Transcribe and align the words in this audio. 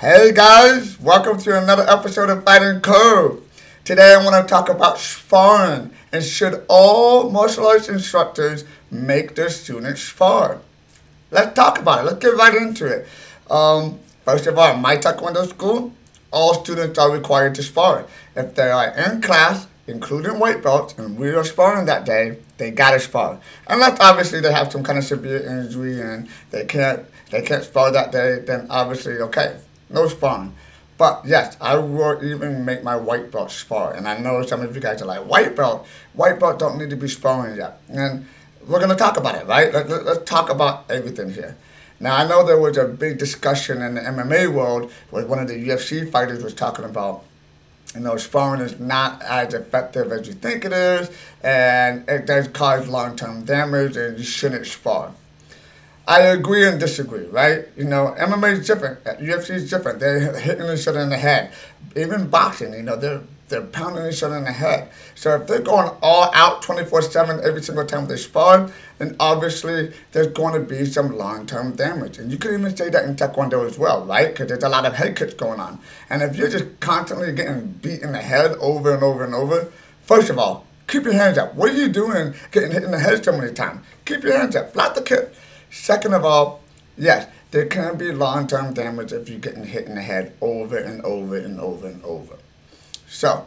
Hey 0.00 0.30
guys, 0.30 1.00
welcome 1.00 1.38
to 1.38 1.56
another 1.56 1.86
episode 1.88 2.28
of 2.28 2.44
Fighting 2.44 2.82
Curve. 2.82 3.40
Today 3.82 4.12
I 4.12 4.22
want 4.22 4.36
to 4.36 4.46
talk 4.46 4.68
about 4.68 4.98
sparring 4.98 5.90
and 6.12 6.22
should 6.22 6.66
all 6.68 7.30
martial 7.30 7.66
arts 7.66 7.88
instructors 7.88 8.66
make 8.90 9.36
their 9.36 9.48
students 9.48 10.02
spar? 10.02 10.60
Let's 11.30 11.54
talk 11.54 11.78
about 11.78 12.00
it. 12.00 12.04
Let's 12.04 12.18
get 12.18 12.34
right 12.34 12.54
into 12.54 12.84
it. 12.84 13.08
Um, 13.50 13.98
first 14.26 14.46
of 14.46 14.58
all, 14.58 14.76
my 14.76 14.98
Taekwondo 14.98 15.48
school, 15.48 15.94
all 16.30 16.62
students 16.62 16.98
are 16.98 17.10
required 17.10 17.54
to 17.54 17.62
spar. 17.62 18.04
If 18.36 18.54
they 18.54 18.68
are 18.68 18.90
in 18.90 19.22
class, 19.22 19.66
including 19.86 20.38
white 20.38 20.62
belts, 20.62 20.92
and 20.98 21.18
we 21.18 21.30
are 21.30 21.42
sparring 21.42 21.86
that 21.86 22.04
day, 22.04 22.36
they 22.58 22.70
gotta 22.70 23.00
spar. 23.00 23.40
Unless 23.66 23.98
obviously 24.00 24.40
they 24.40 24.52
have 24.52 24.70
some 24.70 24.84
kind 24.84 24.98
of 24.98 25.04
severe 25.04 25.38
injury 25.38 25.98
and 26.02 26.28
they 26.50 26.66
can't 26.66 27.06
they 27.30 27.40
can't 27.40 27.64
spar 27.64 27.90
that 27.92 28.12
day, 28.12 28.40
then 28.46 28.66
obviously 28.68 29.14
okay, 29.14 29.56
no 29.88 30.08
sparring. 30.08 30.54
But 30.98 31.22
yes, 31.26 31.56
I 31.60 31.76
will 31.76 32.24
even 32.24 32.64
make 32.64 32.82
my 32.82 32.96
white 32.96 33.30
belt 33.30 33.50
spar. 33.50 33.92
And 33.92 34.08
I 34.08 34.16
know 34.18 34.42
some 34.42 34.62
of 34.62 34.74
you 34.74 34.80
guys 34.80 35.02
are 35.02 35.06
like, 35.06 35.26
white 35.26 35.54
belt, 35.54 35.86
white 36.14 36.40
belt 36.40 36.58
don't 36.58 36.78
need 36.78 36.90
to 36.90 36.96
be 36.96 37.08
sparring 37.08 37.56
yet. 37.56 37.80
And 37.88 38.26
we're 38.66 38.80
gonna 38.80 38.96
talk 38.96 39.16
about 39.16 39.34
it, 39.34 39.46
right? 39.46 39.72
Let, 39.72 39.88
let, 39.88 40.04
let's 40.04 40.28
talk 40.28 40.50
about 40.50 40.90
everything 40.90 41.30
here. 41.30 41.56
Now 42.00 42.16
I 42.16 42.26
know 42.26 42.46
there 42.46 42.58
was 42.58 42.76
a 42.76 42.84
big 42.84 43.18
discussion 43.18 43.82
in 43.82 43.94
the 43.94 44.00
MMA 44.00 44.52
world 44.52 44.90
where 45.10 45.26
one 45.26 45.38
of 45.38 45.48
the 45.48 45.68
UFC 45.68 46.10
fighters 46.10 46.42
was 46.42 46.54
talking 46.54 46.84
about 46.84 47.24
you 47.96 48.02
know, 48.02 48.16
sparring 48.16 48.60
is 48.60 48.78
not 48.78 49.22
as 49.22 49.54
effective 49.54 50.12
as 50.12 50.26
you 50.26 50.34
think 50.34 50.64
it 50.64 50.72
is, 50.72 51.10
and 51.42 52.06
it 52.08 52.26
does 52.26 52.48
cause 52.48 52.88
long 52.88 53.16
term 53.16 53.44
damage, 53.44 53.96
and 53.96 54.18
you 54.18 54.24
shouldn't 54.24 54.66
spar. 54.66 55.12
I 56.08 56.20
agree 56.20 56.66
and 56.68 56.78
disagree, 56.78 57.26
right? 57.26 57.66
You 57.76 57.84
know, 57.84 58.14
MMA 58.18 58.58
is 58.58 58.66
different. 58.66 59.02
UFC 59.04 59.50
is 59.50 59.68
different. 59.68 59.98
They're 59.98 60.38
hitting 60.38 60.70
each 60.70 60.86
other 60.86 61.00
in 61.00 61.08
the 61.08 61.18
head. 61.18 61.52
Even 61.96 62.28
boxing, 62.28 62.74
you 62.74 62.82
know, 62.82 62.96
they're 62.96 63.22
they're 63.48 63.62
pounding 63.62 64.06
each 64.06 64.22
other 64.22 64.36
in 64.36 64.44
the 64.44 64.52
head. 64.52 64.90
So 65.14 65.36
if 65.36 65.46
they're 65.46 65.60
going 65.60 65.90
all 66.02 66.30
out 66.34 66.62
24-7 66.62 67.42
every 67.42 67.62
single 67.62 67.86
time 67.86 68.06
they 68.06 68.16
spar, 68.16 68.70
then 68.98 69.14
obviously 69.20 69.92
there's 70.12 70.28
going 70.28 70.54
to 70.54 70.60
be 70.60 70.84
some 70.84 71.16
long-term 71.16 71.76
damage. 71.76 72.18
And 72.18 72.32
you 72.32 72.38
could 72.38 72.58
even 72.58 72.76
say 72.76 72.90
that 72.90 73.04
in 73.04 73.14
Taekwondo 73.14 73.64
as 73.64 73.78
well, 73.78 74.04
right? 74.04 74.28
Because 74.28 74.48
there's 74.48 74.64
a 74.64 74.68
lot 74.68 74.84
of 74.84 74.94
head 74.94 75.16
kicks 75.16 75.34
going 75.34 75.60
on. 75.60 75.78
And 76.10 76.22
if 76.22 76.34
you're 76.34 76.48
just 76.48 76.80
constantly 76.80 77.32
getting 77.32 77.68
beat 77.68 78.02
in 78.02 78.12
the 78.12 78.18
head 78.18 78.52
over 78.60 78.92
and 78.92 79.02
over 79.02 79.24
and 79.24 79.34
over, 79.34 79.70
first 80.02 80.28
of 80.28 80.38
all, 80.38 80.66
keep 80.88 81.04
your 81.04 81.12
hands 81.12 81.38
up. 81.38 81.54
What 81.54 81.70
are 81.70 81.76
you 81.76 81.88
doing 81.88 82.34
getting 82.50 82.72
hit 82.72 82.82
in 82.82 82.90
the 82.90 82.98
head 82.98 83.24
so 83.24 83.30
many 83.30 83.52
times? 83.52 83.86
Keep 84.04 84.24
your 84.24 84.36
hands 84.36 84.56
up. 84.56 84.72
Block 84.72 84.94
the 84.96 85.02
kick. 85.02 85.32
Second 85.70 86.14
of 86.14 86.24
all, 86.24 86.60
yes, 86.96 87.28
there 87.50 87.66
can 87.66 87.96
be 87.96 88.12
long-term 88.12 88.74
damage 88.74 89.12
if 89.12 89.28
you're 89.28 89.38
getting 89.38 89.64
hit 89.64 89.86
in 89.86 89.94
the 89.94 90.02
head 90.02 90.32
over 90.40 90.76
and 90.76 91.00
over 91.02 91.36
and 91.36 91.60
over 91.60 91.86
and 91.86 92.04
over. 92.04 92.36
So, 93.08 93.46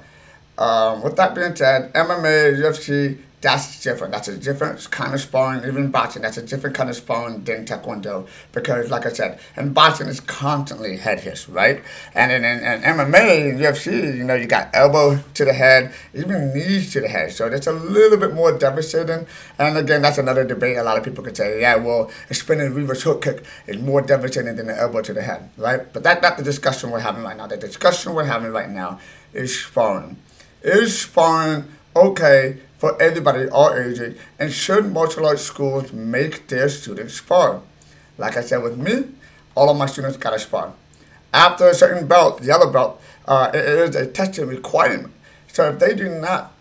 um, 0.57 1.03
with 1.03 1.15
that 1.17 1.35
being 1.35 1.55
said, 1.55 1.93
MMA, 1.93 2.61
UFC, 2.61 3.19
that's 3.41 3.81
different. 3.81 4.11
That's 4.11 4.27
a 4.27 4.37
different 4.37 4.91
kind 4.91 5.13
of 5.13 5.21
sparring. 5.21 5.65
Even 5.65 5.91
boxing, 5.91 6.21
that's 6.21 6.37
a 6.37 6.41
different 6.41 6.75
kind 6.75 6.89
of 6.89 6.95
sparring 6.95 7.43
than 7.45 7.65
Taekwondo. 7.65 8.27
Because, 8.51 8.89
like 8.89 9.05
I 9.05 9.13
said, 9.13 9.39
in 9.55 9.71
boxing 9.71 10.07
is 10.07 10.19
constantly 10.19 10.97
head 10.97 11.21
hits, 11.21 11.47
right? 11.47 11.81
And 12.13 12.33
in, 12.33 12.43
in, 12.43 12.59
in 12.59 12.81
MMA 12.81 13.51
and 13.51 13.59
UFC, 13.59 14.17
you 14.17 14.25
know, 14.25 14.35
you 14.35 14.45
got 14.45 14.69
elbow 14.73 15.19
to 15.35 15.45
the 15.45 15.53
head, 15.53 15.93
even 16.13 16.53
knees 16.53 16.91
to 16.93 17.01
the 17.01 17.07
head. 17.07 17.31
So 17.31 17.49
that's 17.49 17.67
a 17.67 17.71
little 17.71 18.17
bit 18.17 18.33
more 18.33 18.57
devastating. 18.57 19.25
And 19.57 19.77
again, 19.77 20.01
that's 20.01 20.17
another 20.17 20.43
debate. 20.43 20.75
A 20.75 20.83
lot 20.83 20.97
of 20.97 21.05
people 21.05 21.23
could 21.23 21.37
say, 21.37 21.61
yeah, 21.61 21.77
well, 21.77 22.11
a 22.29 22.33
spinning 22.33 22.73
reverse 22.73 23.03
hook 23.03 23.21
kick 23.21 23.43
is 23.67 23.77
more 23.77 24.01
devastating 24.01 24.57
than 24.57 24.67
the 24.67 24.77
elbow 24.77 25.01
to 25.01 25.13
the 25.13 25.21
head, 25.21 25.49
right? 25.57 25.91
But 25.93 26.03
that's 26.03 26.21
not 26.21 26.37
the 26.37 26.43
discussion 26.43 26.91
we're 26.91 26.99
having 26.99 27.23
right 27.23 27.37
now. 27.37 27.47
The 27.47 27.57
discussion 27.57 28.13
we're 28.13 28.25
having 28.25 28.51
right 28.51 28.69
now 28.69 28.99
is 29.31 29.57
sparring. 29.57 30.17
Is 30.61 30.99
sparring 31.01 31.63
okay 31.95 32.57
for 32.79 32.99
everybody 32.99 33.47
all 33.49 33.73
ages? 33.75 34.17
And 34.39 34.51
should 34.51 34.91
martial 34.91 35.27
arts 35.27 35.43
schools 35.43 35.93
make 35.93 36.47
their 36.47 36.69
students 36.69 37.15
spar? 37.15 37.61
Like 38.17 38.35
I 38.35 38.41
said 38.41 38.63
with 38.63 38.77
me, 38.77 39.09
all 39.53 39.69
of 39.69 39.77
my 39.77 39.85
students 39.85 40.17
got 40.17 40.31
to 40.31 40.39
spar. 40.39 40.73
After 41.31 41.67
a 41.67 41.75
certain 41.75 42.07
belt, 42.07 42.43
yellow 42.43 42.71
belt, 42.71 42.99
uh, 43.27 43.51
it 43.53 43.63
is 43.63 43.95
a 43.95 44.07
testing 44.07 44.47
requirement. 44.47 45.13
So 45.47 45.69
if 45.69 45.79
they 45.79 45.93
do 45.93 46.09
not 46.09 46.53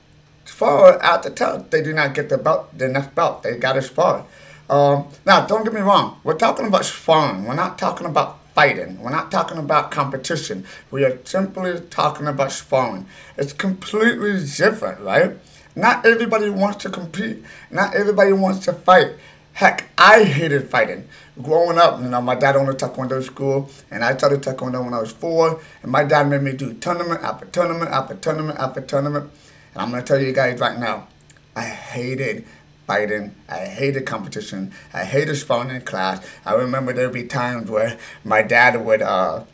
spar 0.45 1.03
at 1.03 1.23
the 1.23 1.31
test, 1.31 1.71
they 1.71 1.83
do 1.83 1.95
not 1.95 2.15
get 2.15 2.29
the 2.29 2.37
belt, 2.37 2.77
the 2.77 2.89
next 2.89 3.15
belt. 3.15 3.43
They 3.43 3.56
got 3.56 3.75
to 3.75 3.83
spar. 3.83 4.27
Um, 4.69 5.06
now, 5.25 5.47
don't 5.47 5.65
get 5.65 5.73
me 5.73 5.81
wrong. 5.81 6.21
We're 6.25 6.37
talking 6.37 6.67
about 6.67 6.85
sparring. 6.85 7.45
We're 7.45 7.55
not 7.55 7.79
talking 7.79 8.06
about 8.06 8.39
fighting. 8.55 9.00
We're 9.00 9.11
not 9.11 9.31
talking 9.31 9.56
about 9.56 9.91
competition. 9.91 10.67
We 10.91 11.05
are 11.05 11.19
simply 11.25 11.81
talking 11.91 12.27
about 12.27 12.53
sparring. 12.53 13.06
It's 13.37 13.53
completely 13.53 14.45
different, 14.45 15.00
right? 15.00 15.39
Not 15.78 16.05
everybody 16.05 16.50
wants 16.50 16.83
to 16.83 16.91
compete. 16.91 17.44
Not 17.71 17.94
everybody 17.94 18.33
wants 18.33 18.65
to 18.65 18.72
fight. 18.72 19.12
Heck, 19.53 19.89
I 19.97 20.25
hated 20.25 20.69
fighting. 20.69 21.09
Growing 21.41 21.78
up, 21.78 22.00
you 22.00 22.09
know, 22.09 22.21
my 22.21 22.34
dad 22.34 22.56
owned 22.56 22.69
a 22.69 22.72
taekwondo 22.72 23.22
school, 23.22 23.71
and 23.88 24.05
I 24.05 24.17
started 24.17 24.43
taekwondo 24.43 24.84
when 24.84 24.93
I 24.93 25.00
was 25.00 25.12
four, 25.12 25.61
and 25.83 25.93
my 25.93 26.03
dad 26.03 26.28
made 26.28 26.43
me 26.43 26.53
do 26.53 26.75
tournament 26.75 27.22
after 27.22 27.47
tournament 27.47 27.93
after 27.93 28.17
tournament 28.17 28.59
after 28.59 28.81
tournament. 28.81 29.31
And 29.72 29.83
I'm 29.83 29.91
gonna 29.91 30.03
tell 30.03 30.21
you 30.21 30.33
guys 30.33 30.59
right 30.59 30.77
now, 30.77 31.06
I 31.55 31.62
hated 31.62 32.44
fighting. 32.88 33.37
I 33.49 33.59
hated 33.67 34.05
competition. 34.05 34.72
I 34.93 35.05
hated 35.05 35.37
sparring 35.37 35.71
in 35.71 35.83
class. 35.83 36.27
I 36.44 36.55
remember 36.55 36.93
there'd 36.93 37.12
be 37.12 37.25
times 37.25 37.71
where 37.71 37.97
my 38.25 38.43
dad 38.43 38.84
would 38.84 39.03
uh, 39.03 39.44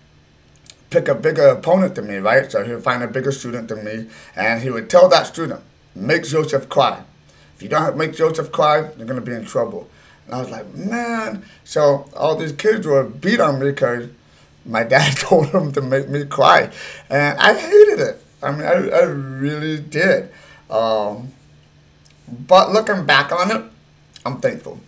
pick 0.88 1.06
a 1.08 1.14
bigger 1.14 1.48
opponent 1.48 1.96
than 1.96 2.06
me, 2.06 2.16
right? 2.16 2.50
So 2.50 2.64
he 2.64 2.72
would 2.72 2.84
find 2.84 3.02
a 3.02 3.08
bigger 3.08 3.32
student 3.32 3.68
than 3.68 3.84
me, 3.84 4.06
and 4.34 4.62
he 4.62 4.70
would 4.70 4.88
tell 4.88 5.08
that 5.10 5.26
student, 5.26 5.62
make 5.94 6.24
Joseph 6.24 6.68
cry. 6.68 7.02
If 7.56 7.62
you 7.62 7.68
don't 7.68 7.96
make 7.96 8.14
Joseph 8.14 8.50
cry, 8.52 8.90
you're 8.96 9.06
going 9.06 9.14
to 9.14 9.20
be 9.20 9.32
in 9.32 9.44
trouble. 9.44 9.88
And 10.26 10.34
I 10.34 10.40
was 10.40 10.50
like, 10.50 10.74
man. 10.74 11.44
So 11.64 12.08
all 12.16 12.36
these 12.36 12.52
kids 12.52 12.86
were 12.86 13.04
beat 13.04 13.40
on 13.40 13.60
me 13.60 13.70
because 13.70 14.08
my 14.64 14.82
dad 14.94 15.16
told 15.16 15.52
them 15.52 15.72
to 15.72 15.80
make 15.80 16.08
me 16.08 16.24
cry. 16.24 16.70
And 17.08 17.38
I 17.38 17.58
hated 17.58 18.00
it. 18.00 18.20
I 18.42 18.50
mean, 18.50 18.62
I, 18.62 18.72
I 18.72 19.02
really 19.04 19.78
did. 19.78 20.30
Um, 20.68 21.32
but 22.28 22.72
looking 22.72 23.06
back 23.06 23.32
on 23.32 23.50
it, 23.50 23.62
I'm 24.24 24.40
thankful. 24.40 24.80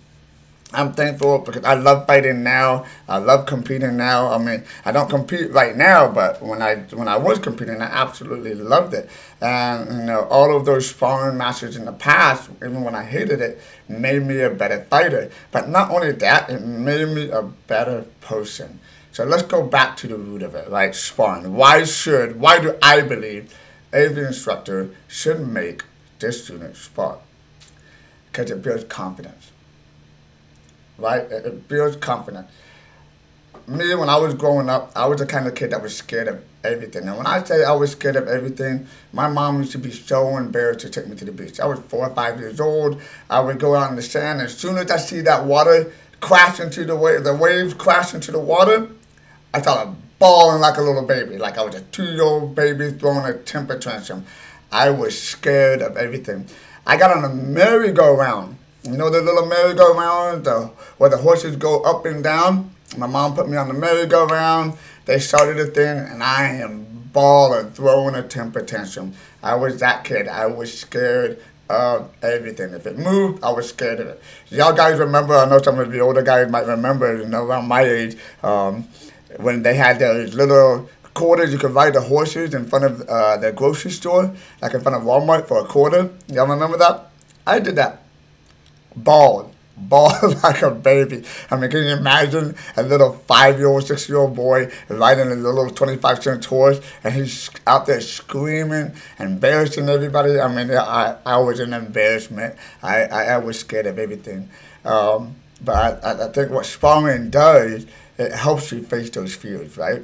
I'm 0.76 0.92
thankful 0.92 1.38
because 1.38 1.64
I 1.64 1.74
love 1.74 2.06
fighting 2.06 2.42
now. 2.42 2.84
I 3.08 3.18
love 3.18 3.46
competing 3.46 3.96
now. 3.96 4.30
I 4.30 4.38
mean, 4.38 4.62
I 4.84 4.92
don't 4.92 5.10
compete 5.10 5.50
right 5.50 5.76
now, 5.76 6.08
but 6.08 6.42
when 6.42 6.62
I 6.62 6.76
when 6.92 7.08
I 7.08 7.16
was 7.16 7.38
competing, 7.38 7.80
I 7.82 7.86
absolutely 7.86 8.54
loved 8.54 8.94
it. 8.94 9.08
And 9.40 10.00
you 10.00 10.04
know, 10.04 10.24
all 10.30 10.56
of 10.56 10.64
those 10.64 10.88
sparring 10.88 11.36
matches 11.38 11.76
in 11.76 11.84
the 11.84 11.92
past, 11.92 12.50
even 12.56 12.84
when 12.84 12.94
I 12.94 13.04
hated 13.04 13.40
it, 13.40 13.60
made 13.88 14.22
me 14.22 14.40
a 14.40 14.50
better 14.50 14.84
fighter. 14.84 15.30
But 15.50 15.68
not 15.68 15.90
only 15.90 16.12
that, 16.12 16.50
it 16.50 16.60
made 16.60 17.08
me 17.08 17.30
a 17.30 17.42
better 17.42 18.02
person. 18.20 18.80
So 19.12 19.24
let's 19.24 19.42
go 19.42 19.66
back 19.66 19.96
to 19.98 20.06
the 20.06 20.16
root 20.16 20.42
of 20.42 20.54
it, 20.54 20.68
right? 20.68 20.94
Sparring. 20.94 21.54
Why 21.54 21.84
should? 21.84 22.38
Why 22.38 22.60
do 22.60 22.76
I 22.82 23.00
believe 23.00 23.52
every 23.92 24.26
instructor 24.26 24.90
should 25.08 25.48
make 25.48 25.82
their 26.18 26.32
students 26.32 26.80
spar? 26.82 27.18
because 28.36 28.50
it 28.50 28.62
builds 28.62 28.84
confidence. 28.84 29.50
Right? 30.98 31.22
It, 31.22 31.46
it 31.46 31.68
builds 31.68 31.96
confidence. 31.96 32.50
Me, 33.66 33.94
when 33.96 34.08
I 34.08 34.16
was 34.16 34.34
growing 34.34 34.68
up, 34.68 34.92
I 34.94 35.06
was 35.06 35.18
the 35.18 35.26
kind 35.26 35.46
of 35.46 35.56
kid 35.56 35.70
that 35.70 35.82
was 35.82 35.96
scared 35.96 36.28
of 36.28 36.44
everything. 36.62 37.08
And 37.08 37.16
when 37.16 37.26
I 37.26 37.42
say 37.42 37.64
I 37.64 37.72
was 37.72 37.92
scared 37.92 38.14
of 38.14 38.28
everything, 38.28 38.86
my 39.12 39.28
mom 39.28 39.58
used 39.58 39.72
to 39.72 39.78
be 39.78 39.90
so 39.90 40.36
embarrassed 40.36 40.80
to 40.80 40.90
take 40.90 41.08
me 41.08 41.16
to 41.16 41.24
the 41.24 41.32
beach. 41.32 41.58
I 41.58 41.66
was 41.66 41.80
four 41.80 42.06
or 42.06 42.14
five 42.14 42.38
years 42.38 42.60
old. 42.60 43.00
I 43.28 43.40
would 43.40 43.58
go 43.58 43.74
out 43.74 43.90
in 43.90 43.96
the 43.96 44.02
sand. 44.02 44.40
As 44.40 44.56
soon 44.56 44.78
as 44.78 44.90
I 44.90 44.98
see 44.98 45.20
that 45.22 45.44
water 45.44 45.92
crash 46.20 46.60
into 46.60 46.84
the 46.84 46.96
wave, 46.96 47.24
the 47.24 47.34
waves 47.34 47.74
crash 47.74 48.14
into 48.14 48.30
the 48.30 48.38
water, 48.38 48.88
I 49.52 49.60
started 49.60 49.96
bawling 50.18 50.60
like 50.60 50.76
a 50.76 50.82
little 50.82 51.04
baby, 51.04 51.36
like 51.36 51.58
I 51.58 51.64
was 51.64 51.74
a 51.74 51.80
two-year-old 51.82 52.54
baby 52.54 52.90
throwing 52.92 53.26
a 53.26 53.34
temper 53.34 53.78
tantrum. 53.78 54.24
I 54.70 54.90
was 54.90 55.20
scared 55.20 55.82
of 55.82 55.96
everything. 55.96 56.46
I 56.86 56.96
got 56.96 57.16
on 57.16 57.24
a 57.24 57.34
merry-go-round. 57.34 58.58
You 58.86 58.96
know 58.96 59.10
the 59.10 59.20
little 59.20 59.46
merry-go-round 59.46 60.44
the, 60.44 60.70
where 60.98 61.10
the 61.10 61.16
horses 61.16 61.56
go 61.56 61.80
up 61.82 62.06
and 62.06 62.22
down? 62.22 62.70
My 62.96 63.08
mom 63.08 63.34
put 63.34 63.48
me 63.48 63.56
on 63.56 63.66
the 63.66 63.74
merry-go-round. 63.74 64.78
They 65.06 65.18
started 65.18 65.56
the 65.56 65.66
thing, 65.66 65.98
and 65.98 66.22
I 66.22 66.54
am 66.54 67.10
bawling, 67.12 67.70
throwing 67.72 68.14
a 68.14 68.22
temper 68.22 68.62
tantrum. 68.62 69.14
I 69.42 69.56
was 69.56 69.80
that 69.80 70.04
kid. 70.04 70.28
I 70.28 70.46
was 70.46 70.72
scared 70.72 71.42
of 71.68 72.12
everything. 72.22 72.74
If 72.74 72.86
it 72.86 72.96
moved, 72.96 73.42
I 73.42 73.50
was 73.50 73.68
scared 73.68 73.98
of 73.98 74.06
it. 74.06 74.22
Y'all 74.50 74.72
guys 74.72 75.00
remember, 75.00 75.34
I 75.34 75.48
know 75.48 75.60
some 75.60 75.80
of 75.80 75.90
the 75.90 75.98
older 75.98 76.22
guys 76.22 76.48
might 76.48 76.66
remember, 76.66 77.18
you 77.18 77.26
know, 77.26 77.44
around 77.44 77.66
my 77.66 77.82
age, 77.82 78.16
um, 78.44 78.86
when 79.38 79.62
they 79.62 79.74
had 79.74 79.98
those 79.98 80.34
little 80.34 80.88
quarters 81.12 81.50
you 81.50 81.58
could 81.58 81.72
ride 81.72 81.94
the 81.94 82.00
horses 82.00 82.54
in 82.54 82.66
front 82.66 82.84
of 82.84 83.00
uh, 83.08 83.36
the 83.38 83.50
grocery 83.50 83.90
store, 83.90 84.32
like 84.62 84.74
in 84.74 84.80
front 84.80 84.96
of 84.96 85.02
Walmart 85.02 85.48
for 85.48 85.58
a 85.58 85.64
quarter. 85.64 86.10
Y'all 86.28 86.46
remember 86.46 86.76
that? 86.76 87.10
I 87.46 87.58
did 87.58 87.74
that. 87.76 88.05
Bawled. 88.96 89.52
bawl 89.76 90.10
like 90.42 90.62
a 90.62 90.70
baby. 90.70 91.22
I 91.50 91.56
mean, 91.56 91.70
can 91.70 91.84
you 91.84 91.90
imagine 91.90 92.54
a 92.76 92.82
little 92.82 93.12
five-year-old, 93.12 93.86
six-year-old 93.86 94.34
boy 94.34 94.70
riding 94.88 95.30
a 95.30 95.34
little 95.34 95.68
25 95.70 96.22
cent 96.22 96.44
horse 96.46 96.80
and 97.04 97.14
he's 97.14 97.50
out 97.66 97.86
there 97.86 98.00
screaming, 98.00 98.92
embarrassing 99.18 99.88
everybody? 99.88 100.40
I 100.40 100.48
mean, 100.48 100.70
I, 100.70 101.16
I 101.26 101.36
was 101.38 101.60
an 101.60 101.74
embarrassment. 101.74 102.56
I, 102.82 103.02
I, 103.04 103.24
I 103.24 103.38
was 103.38 103.58
scared 103.60 103.86
of 103.86 103.98
everything. 103.98 104.48
Um, 104.84 105.36
but 105.62 106.02
I, 106.04 106.26
I 106.26 106.28
think 106.32 106.50
what 106.50 106.64
sparring 106.66 107.30
does, 107.30 107.86
it 108.18 108.32
helps 108.32 108.72
you 108.72 108.82
face 108.82 109.10
those 109.10 109.34
fears, 109.34 109.76
right? 109.76 110.02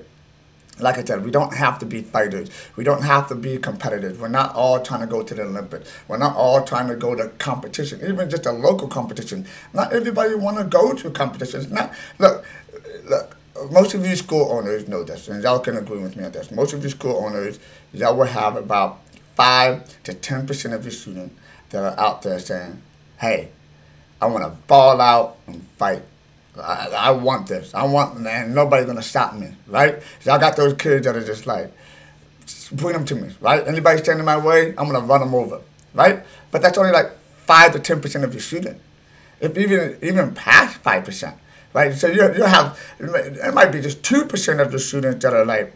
Like 0.80 0.98
I 0.98 1.04
said, 1.04 1.24
we 1.24 1.30
don't 1.30 1.54
have 1.54 1.78
to 1.80 1.86
be 1.86 2.02
fighters. 2.02 2.50
We 2.76 2.84
don't 2.84 3.02
have 3.02 3.28
to 3.28 3.34
be 3.34 3.58
competitive. 3.58 4.20
We're 4.20 4.28
not 4.28 4.54
all 4.54 4.80
trying 4.80 5.00
to 5.00 5.06
go 5.06 5.22
to 5.22 5.34
the 5.34 5.42
Olympics. 5.42 5.90
We're 6.08 6.18
not 6.18 6.34
all 6.34 6.64
trying 6.64 6.88
to 6.88 6.96
go 6.96 7.14
to 7.14 7.28
competition, 7.38 8.00
even 8.06 8.30
just 8.30 8.46
a 8.46 8.52
local 8.52 8.88
competition. 8.88 9.46
Not 9.72 9.92
everybody 9.92 10.34
want 10.34 10.58
to 10.58 10.64
go 10.64 10.94
to 10.94 11.10
competitions. 11.10 11.70
Not 11.70 11.92
look, 12.18 12.44
look. 13.04 13.36
Most 13.70 13.92
of 13.94 14.04
you 14.04 14.16
school 14.16 14.50
owners 14.50 14.88
know 14.88 15.04
this, 15.04 15.28
and 15.28 15.42
y'all 15.42 15.58
can 15.58 15.76
agree 15.76 15.98
with 15.98 16.16
me 16.16 16.24
on 16.24 16.32
this. 16.32 16.50
Most 16.50 16.72
of 16.72 16.82
you 16.82 16.88
school 16.88 17.22
owners, 17.24 17.58
y'all 17.92 18.16
will 18.16 18.24
have 18.24 18.56
about 18.56 19.00
five 19.36 20.02
to 20.04 20.14
ten 20.14 20.46
percent 20.46 20.74
of 20.74 20.84
your 20.84 20.90
students 20.92 21.34
that 21.70 21.84
are 21.84 22.00
out 22.00 22.22
there 22.22 22.38
saying, 22.38 22.80
"Hey, 23.18 23.50
I 24.20 24.26
want 24.26 24.44
to 24.44 24.50
ball 24.66 25.00
out 25.00 25.36
and 25.46 25.66
fight." 25.76 26.02
I, 26.60 26.88
I 26.92 27.10
want 27.12 27.46
this. 27.48 27.74
I 27.74 27.84
want, 27.84 28.20
man, 28.20 28.54
nobody's 28.54 28.86
gonna 28.86 29.02
stop 29.02 29.34
me, 29.34 29.48
right? 29.66 30.02
So 30.20 30.32
I 30.32 30.38
got 30.38 30.56
those 30.56 30.74
kids 30.74 31.06
that 31.06 31.16
are 31.16 31.24
just 31.24 31.46
like, 31.46 31.72
just 32.46 32.76
bring 32.76 32.92
them 32.92 33.04
to 33.06 33.14
me, 33.14 33.30
right? 33.40 33.66
Anybody 33.66 33.98
standing 33.98 34.20
in 34.20 34.26
my 34.26 34.36
way, 34.36 34.70
I'm 34.76 34.86
gonna 34.90 35.00
run 35.00 35.20
them 35.20 35.34
over, 35.34 35.60
right? 35.94 36.22
But 36.50 36.62
that's 36.62 36.76
only 36.76 36.92
like 36.92 37.10
five 37.18 37.72
to 37.72 37.78
ten 37.78 38.00
percent 38.00 38.24
of 38.24 38.32
your 38.34 38.42
students. 38.42 38.80
If 39.40 39.56
even 39.56 39.98
even 40.02 40.34
past 40.34 40.76
five 40.78 41.04
percent, 41.04 41.36
right? 41.72 41.94
So 41.94 42.06
you 42.06 42.34
you 42.34 42.44
have 42.44 42.78
it 43.00 43.54
might 43.54 43.72
be 43.72 43.80
just 43.80 44.02
two 44.02 44.24
percent 44.26 44.60
of 44.60 44.70
the 44.72 44.78
students 44.78 45.22
that 45.24 45.32
are 45.32 45.44
like 45.44 45.74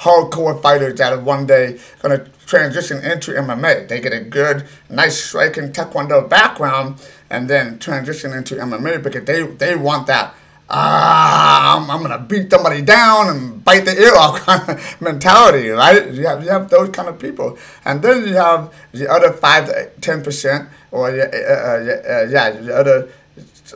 hardcore 0.00 0.60
fighters 0.62 0.98
that 0.98 1.12
are 1.12 1.20
one 1.20 1.46
day 1.46 1.78
gonna 2.02 2.26
transition 2.46 3.04
into 3.04 3.32
MMA. 3.32 3.88
They 3.88 4.00
get 4.00 4.12
a 4.12 4.20
good, 4.20 4.66
nice 4.88 5.22
striking 5.22 5.72
Taekwondo 5.72 6.28
background 6.28 7.00
and 7.30 7.48
then 7.48 7.78
transition 7.78 8.32
into 8.32 8.54
MMA 8.56 9.02
because 9.02 9.24
they 9.24 9.42
they 9.42 9.76
want 9.76 10.06
that. 10.06 10.34
Ah, 10.70 11.78
I'm, 11.78 11.90
I'm 11.90 12.02
gonna 12.02 12.18
beat 12.18 12.50
somebody 12.50 12.82
down 12.82 13.28
and 13.28 13.64
bite 13.64 13.86
the 13.86 13.98
ear 13.98 14.14
off 14.16 14.40
kind 14.46 14.68
of 14.68 15.00
mentality, 15.00 15.68
right? 15.70 16.12
You 16.12 16.26
have 16.26 16.44
you 16.44 16.50
have 16.50 16.68
those 16.68 16.90
kind 16.90 17.08
of 17.08 17.18
people, 17.18 17.58
and 17.84 18.02
then 18.02 18.26
you 18.26 18.34
have 18.34 18.74
the 18.92 19.10
other 19.10 19.32
five 19.32 19.66
to 19.66 19.90
ten 20.00 20.22
percent, 20.22 20.68
or 20.90 21.08
uh, 21.08 21.24
uh, 21.24 22.26
yeah, 22.28 22.50
the 22.50 22.74
other 22.76 23.08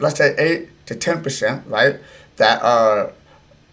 let's 0.01 0.19
say 0.19 0.35
eight 0.39 0.87
to 0.87 0.95
ten 0.95 1.23
percent, 1.23 1.67
right? 1.67 1.97
That 2.37 2.63
are 2.63 3.13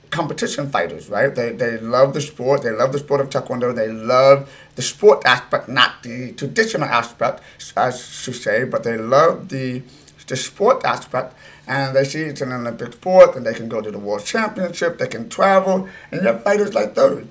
competition 0.10 0.70
fighters, 0.70 1.10
right? 1.10 1.34
They, 1.34 1.52
they 1.52 1.78
love 1.78 2.14
the 2.14 2.22
sport. 2.22 2.64
They 2.64 2.72
love 2.72 2.92
the 2.92 3.00
sport 3.00 3.22
of 3.22 3.30
Taekwondo. 3.30 3.76
They 3.76 3.90
love 3.90 4.50
the 4.76 4.82
sport 4.82 5.24
aspect, 5.26 5.70
not 5.70 6.04
the 6.04 6.34
traditional 6.34 6.88
aspect, 6.88 7.42
as 7.76 8.24
to 8.24 8.34
say, 8.34 8.64
but 8.64 8.84
they 8.84 8.98
love 8.98 9.50
the 9.50 9.84
the 10.28 10.38
sport 10.38 10.86
aspect. 10.86 11.34
And 11.68 11.96
they 11.96 12.04
see 12.04 12.22
it's 12.22 12.42
an 12.42 12.52
Olympic 12.52 12.94
sport, 12.94 13.36
and 13.36 13.46
they 13.46 13.54
can 13.54 13.68
go 13.68 13.82
to 13.82 13.92
the 13.92 14.00
World 14.00 14.26
Championship. 14.26 14.98
They 14.98 15.08
can 15.08 15.30
travel, 15.30 15.88
and 16.12 16.22
you 16.22 16.28
have 16.28 16.44
fighters 16.44 16.74
like 16.74 16.96
those, 16.96 17.26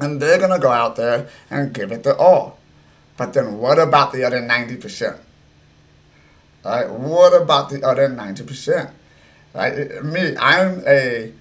and 0.00 0.20
they're 0.20 0.38
gonna 0.38 0.58
go 0.58 0.70
out 0.70 0.96
there 0.96 1.28
and 1.50 1.72
give 1.72 1.90
it 1.92 2.02
their 2.02 2.16
all. 2.16 2.58
But 3.16 3.32
then, 3.32 3.58
what 3.58 3.78
about 3.78 4.12
the 4.12 4.24
other 4.24 4.40
ninety 4.40 4.76
percent? 4.76 5.16
Right? 6.64 6.88
What 6.88 7.32
about 7.32 7.70
the 7.70 7.82
other 7.82 8.08
ninety 8.08 8.44
percent? 8.44 8.90
Right? 9.54 10.04
Me, 10.04 10.36
I'm 10.36 10.82
a 10.86 11.32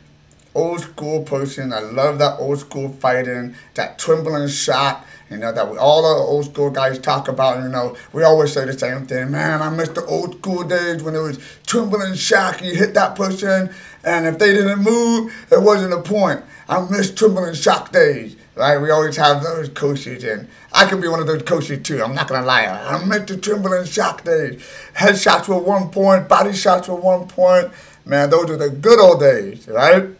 old 0.55 0.79
school 0.79 1.21
person. 1.23 1.71
I 1.73 1.79
love 1.79 2.17
that 2.19 2.39
old 2.39 2.59
school 2.59 2.89
fighting, 2.89 3.55
that 3.75 3.99
trembling 3.99 4.47
shock. 4.47 5.05
You 5.29 5.37
know 5.37 5.51
that 5.51 5.69
we, 5.69 5.77
all 5.77 6.01
the 6.01 6.23
old 6.23 6.45
school 6.45 6.69
guys 6.69 6.97
talk 6.99 7.27
about. 7.27 7.61
You 7.61 7.69
know, 7.69 7.97
we 8.13 8.23
always 8.23 8.53
say 8.53 8.65
the 8.65 8.77
same 8.77 9.05
thing. 9.05 9.31
Man, 9.31 9.61
I 9.61 9.69
miss 9.69 9.89
the 9.89 10.05
old 10.05 10.37
school 10.37 10.63
days 10.63 11.03
when 11.03 11.15
it 11.15 11.19
was 11.19 11.39
trembling 11.67 12.13
shock. 12.15 12.61
You 12.61 12.75
hit 12.75 12.93
that 12.93 13.15
person, 13.15 13.73
and 14.03 14.25
if 14.25 14.39
they 14.39 14.53
didn't 14.53 14.79
move, 14.79 15.33
it 15.51 15.61
wasn't 15.61 15.93
a 15.93 16.01
point. 16.01 16.41
I 16.69 16.87
miss 16.89 17.13
trembling 17.13 17.53
shock 17.55 17.91
days. 17.91 18.35
Right? 18.55 18.77
We 18.77 18.89
always 18.89 19.17
have 19.17 19.43
those 19.43 19.67
coaches, 19.69 20.23
and 20.23 20.47
I 20.71 20.85
can 20.85 21.01
be 21.01 21.09
one 21.09 21.19
of 21.19 21.27
those 21.27 21.41
coaches 21.41 21.85
too. 21.85 22.01
I'm 22.01 22.15
not 22.15 22.29
gonna 22.29 22.45
lie. 22.45 22.65
I 22.67 23.03
miss 23.03 23.23
the 23.23 23.37
trembling 23.37 23.85
shock 23.85 24.23
days. 24.23 24.63
Head 24.93 25.17
shots 25.17 25.49
were 25.49 25.59
one 25.59 25.89
point, 25.89 26.29
body 26.29 26.53
shots 26.53 26.87
were 26.87 26.95
one 26.95 27.27
point. 27.27 27.71
Man, 28.05 28.29
those 28.29 28.47
were 28.49 28.57
the 28.57 28.69
good 28.69 28.99
old 28.99 29.19
days, 29.19 29.67
right? 29.67 30.14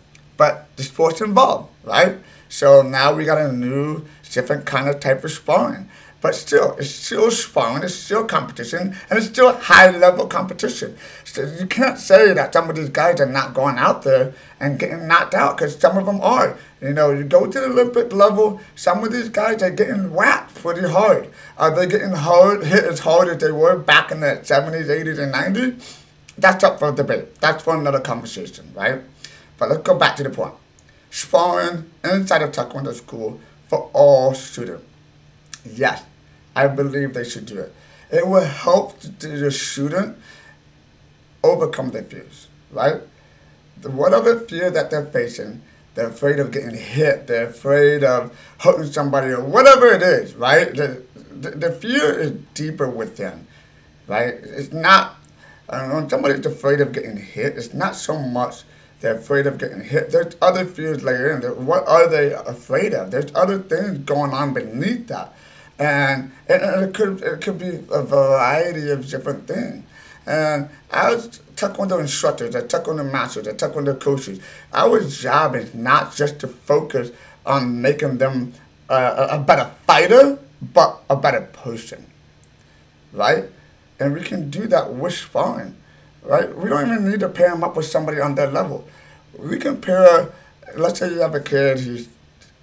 The 0.75 0.83
sport's 0.83 1.22
involved, 1.22 1.69
right? 1.83 2.18
So 2.50 2.81
now 2.81 3.13
we 3.13 3.25
got 3.25 3.38
a 3.38 3.51
new, 3.51 4.06
different 4.31 4.66
kind 4.66 4.88
of 4.88 5.00
type 5.00 5.24
of 5.24 5.31
sparring. 5.31 5.89
But 6.22 6.33
still, 6.33 6.75
it's 6.80 6.89
still 6.89 7.30
sparring, 7.30 7.83
it's 7.83 7.94
still 7.94 8.25
competition, 8.25 8.95
and 9.10 9.19
it's 9.19 9.27
still 9.27 9.54
high 9.54 9.92
level 9.92 10.25
competition. 10.25 10.98
So 11.24 11.44
you 11.44 11.68
can't 11.68 12.00
say 12.00 12.33
that 12.33 12.51
some 12.51 12.68
of 12.68 12.75
these 12.75 12.89
guys 12.89 13.19
are 13.22 13.27
not 13.27 13.54
going 13.54 13.77
out 13.77 14.01
there 14.01 14.33
and 14.60 14.80
getting 14.80 15.07
knocked 15.07 15.36
out, 15.36 15.56
because 15.56 15.77
some 15.77 16.00
of 16.00 16.07
them 16.07 16.19
are. 16.22 16.57
You 16.81 16.94
know, 16.94 17.12
you 17.12 17.25
go 17.25 17.45
to 17.45 17.60
the 17.60 17.68
Olympic 17.68 18.12
level, 18.12 18.60
some 18.75 19.04
of 19.04 19.12
these 19.12 19.30
guys 19.30 19.62
are 19.62 19.69
getting 19.69 20.13
whacked 20.13 20.56
pretty 20.56 20.88
hard. 20.89 21.30
Are 21.60 21.75
they 21.75 21.86
getting 21.86 22.13
hard, 22.13 22.63
hit 22.63 22.86
as 22.86 23.00
hard 23.00 23.27
as 23.27 23.38
they 23.38 23.51
were 23.51 23.77
back 23.77 24.12
in 24.12 24.22
the 24.22 24.39
70s, 24.42 24.88
80s, 24.88 25.19
and 25.19 25.31
90s? 25.31 26.01
That's 26.39 26.63
up 26.63 26.80
for 26.80 26.92
debate. 26.92 27.36
That's 27.36 27.63
for 27.63 27.77
another 27.77 28.00
conversation, 28.00 28.72
right? 28.74 29.01
But 29.60 29.69
let's 29.69 29.83
go 29.83 29.95
back 29.95 30.16
to 30.16 30.24
the 30.24 30.31
point. 30.31 30.56
Sparring 31.16 31.90
inside 32.04 32.42
of 32.42 32.52
Taekwondo 32.52 32.94
school 32.94 33.40
for 33.70 33.90
all 33.94 34.34
students. 34.34 34.84
Yes, 35.64 36.04
I 36.54 36.68
believe 36.68 37.14
they 37.14 37.24
should 37.24 37.46
do 37.46 37.58
it. 37.58 37.74
It 38.12 38.28
will 38.28 38.44
help 38.44 39.00
the 39.00 39.50
student 39.50 40.18
overcome 41.42 41.92
their 41.92 42.04
fears, 42.04 42.50
right? 42.70 43.02
The, 43.80 43.92
whatever 43.92 44.42
fear 44.42 44.70
that 44.72 44.92
they're 44.92 45.06
facing, 45.06 45.62
they're 45.94 46.10
afraid 46.10 46.38
of 46.38 46.52
getting 46.52 46.76
hit, 46.76 47.28
they're 47.28 47.48
afraid 47.48 48.04
of 48.04 48.38
hurting 48.60 48.92
somebody, 48.92 49.30
or 49.30 49.42
whatever 49.42 49.88
it 49.88 50.02
is, 50.02 50.36
right? 50.36 50.76
The, 50.76 51.02
the, 51.32 51.72
fear 51.72 52.20
is 52.20 52.32
deeper 52.54 52.90
within, 52.90 53.48
right? 54.06 54.34
It's 54.34 54.74
not, 54.74 55.16
uh, 55.70 55.88
when 55.92 56.10
somebody's 56.10 56.46
afraid 56.46 56.82
of 56.82 56.92
getting 56.92 57.16
hit, 57.16 57.58
it's 57.58 57.74
not 57.74 57.96
so 57.96 58.20
much 58.20 58.66
they're 59.06 59.18
afraid 59.18 59.46
of 59.46 59.60
getting 59.60 59.81
hit. 59.81 60.10
There's 60.10 60.36
other 60.42 60.66
fears 60.66 61.04
later 61.04 61.30
in. 61.38 61.66
What 61.68 61.88
are 61.88 62.07
they 62.07 62.34
afraid 62.34 62.91
of? 62.91 63.12
There's 63.12 63.32
other 63.36 63.60
things 63.60 64.00
going 64.00 64.34
on 64.34 64.51
beneath 64.56 65.08
that. 65.10 65.32
And, 65.77 66.32
and 66.50 66.84
it 66.84 66.96
could 66.96 67.22
it 67.22 67.41
could 67.41 67.60
be 67.60 67.84
a 67.91 68.01
variety 68.01 68.89
of 68.89 69.08
different 69.08 69.48
things. 69.48 69.84
And 70.25 70.70
I 70.91 71.13
as 71.13 71.39
Taekwondo 71.56 72.00
instructors, 72.00 72.56
as 72.56 72.63
Taekwondo 72.63 73.10
masters, 73.12 73.48
as 73.48 73.56
Taekwondo 73.58 74.00
coaches, 74.00 74.39
our 74.74 75.00
job 75.01 75.56
is 75.56 75.75
not 75.75 76.15
just 76.15 76.39
to 76.39 76.48
focus 76.48 77.12
on 77.46 77.80
making 77.80 78.18
them 78.18 78.53
uh, 78.89 79.27
a 79.30 79.38
better 79.38 79.70
fighter, 79.86 80.39
but 80.74 81.03
a 81.12 81.15
better 81.15 81.41
person, 81.41 82.08
right? 83.13 83.46
And 84.00 84.15
we 84.15 84.22
can 84.22 84.50
do 84.50 84.65
that 84.65 84.94
with 84.94 85.13
sparring 85.13 85.75
right? 86.25 86.56
We 86.58 86.70
don't 86.70 86.88
even 86.91 87.10
need 87.10 87.20
to 87.22 87.30
pair 87.30 87.50
them 87.51 87.63
up 87.63 87.75
with 87.75 87.86
somebody 87.86 88.20
on 88.20 88.36
their 88.36 88.50
level. 88.50 88.88
We 89.38 89.58
compare, 89.58 90.32
let's 90.75 91.00
say 91.00 91.10
you 91.10 91.20
have 91.20 91.36
a 91.36 91.39
kid 91.39 91.80
who's 91.80 92.08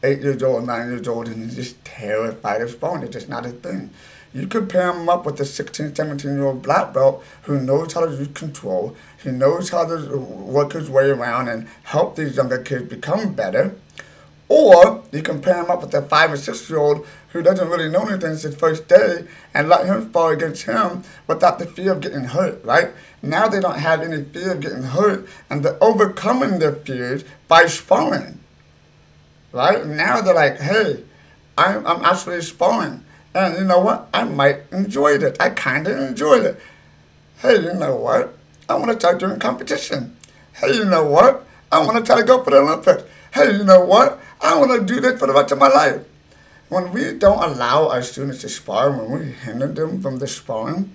eight 0.03 0.21
years 0.21 0.43
old, 0.43 0.67
nine 0.67 0.89
years 0.89 1.07
old, 1.07 1.29
and 1.29 1.45
he's 1.45 1.57
just 1.57 1.85
terrified 1.85 2.63
of 2.63 2.71
sparring. 2.71 3.03
It's 3.03 3.13
just 3.13 3.29
not 3.29 3.47
a 3.47 3.51
thing. 3.51 3.91
You 4.35 4.47
pair 4.47 4.93
him 4.93 5.09
up 5.11 5.27
with 5.27 5.39
a 5.41 5.45
16, 5.45 5.95
17 5.95 6.35
year 6.35 6.47
old 6.47 6.63
black 6.63 6.95
belt 6.95 7.23
who 7.43 7.61
knows 7.61 7.93
how 7.93 8.07
to 8.07 8.13
use 8.13 8.29
control, 8.29 8.97
he 9.23 9.31
knows 9.31 9.69
how 9.69 9.85
to 9.85 10.17
work 10.17 10.73
his 10.73 10.89
way 10.89 11.11
around 11.11 11.49
and 11.49 11.69
help 11.83 12.17
these 12.17 12.37
younger 12.37 12.59
kids 12.59 12.89
become 12.89 13.35
better. 13.35 13.75
Or 14.49 15.03
you 15.13 15.23
pair 15.23 15.63
him 15.63 15.71
up 15.71 15.83
with 15.83 15.95
a 15.95 16.03
five 16.03 16.33
or 16.33 16.37
six 16.37 16.69
year 16.69 16.79
old 16.79 17.07
who 17.29 17.43
doesn't 17.43 17.69
really 17.69 17.89
know 17.89 18.03
anything 18.03 18.37
since 18.37 18.43
his 18.43 18.55
first 18.55 18.89
day 18.89 19.25
and 19.55 19.69
let 19.69 19.87
him 19.87 20.09
spar 20.09 20.33
against 20.33 20.65
him 20.65 21.05
without 21.27 21.59
the 21.59 21.67
fear 21.67 21.93
of 21.93 22.01
getting 22.01 22.25
hurt, 22.25 22.63
right? 22.65 22.91
Now 23.23 23.47
they 23.47 23.61
don't 23.61 23.79
have 23.79 24.03
any 24.03 24.25
fear 24.25 24.53
of 24.53 24.61
getting 24.61 24.83
hurt 24.83 25.29
and 25.49 25.65
they're 25.65 25.83
overcoming 25.83 26.59
their 26.59 26.75
fears 26.75 27.25
by 27.47 27.67
sparring, 27.67 28.41
right? 29.53 29.87
Now 29.87 30.21
they're 30.21 30.35
like, 30.35 30.59
hey, 30.59 31.05
I'm, 31.57 31.87
I'm 31.87 32.05
actually 32.05 32.43
sparring. 32.43 33.05
And 33.35 33.57
you 33.57 33.65
know 33.65 33.81
what? 33.81 34.09
I 34.13 34.25
might 34.25 34.63
enjoy 34.73 35.13
it. 35.13 35.37
I 35.41 35.51
kind 35.51 35.87
of 35.87 35.99
enjoyed 35.99 36.45
it. 36.45 36.61
Hey, 37.39 37.61
you 37.61 37.73
know 37.75 37.97
what? 37.97 38.35
I 38.69 38.75
want 38.75 38.91
to 38.91 38.99
start 38.99 39.21
doing 39.21 39.39
competition. 39.39 40.17
Hey, 40.55 40.75
you 40.75 40.85
know 40.85 41.07
what? 41.07 41.47
I 41.71 41.85
want 41.85 41.99
to 41.99 42.05
try 42.05 42.21
to 42.21 42.27
go 42.27 42.43
for 42.43 42.51
the 42.51 42.59
Olympics. 42.59 43.05
Hey, 43.33 43.57
you 43.57 43.65
know 43.65 43.85
what? 43.85 44.21
I 44.41 44.59
want 44.59 44.73
to 44.73 44.95
do 44.95 45.01
this 45.01 45.19
for 45.19 45.27
the 45.27 45.33
rest 45.33 45.53
of 45.53 45.59
my 45.59 45.69
life. 45.69 46.03
When 46.69 46.93
we 46.93 47.15
don't 47.15 47.43
allow 47.43 47.89
our 47.89 48.03
students 48.03 48.41
to 48.43 48.49
spar, 48.49 48.91
when 48.91 49.11
we 49.11 49.33
hinder 49.33 49.69
them 49.69 50.03
from 50.03 50.19
the 50.19 50.27
sparring, 50.27 50.95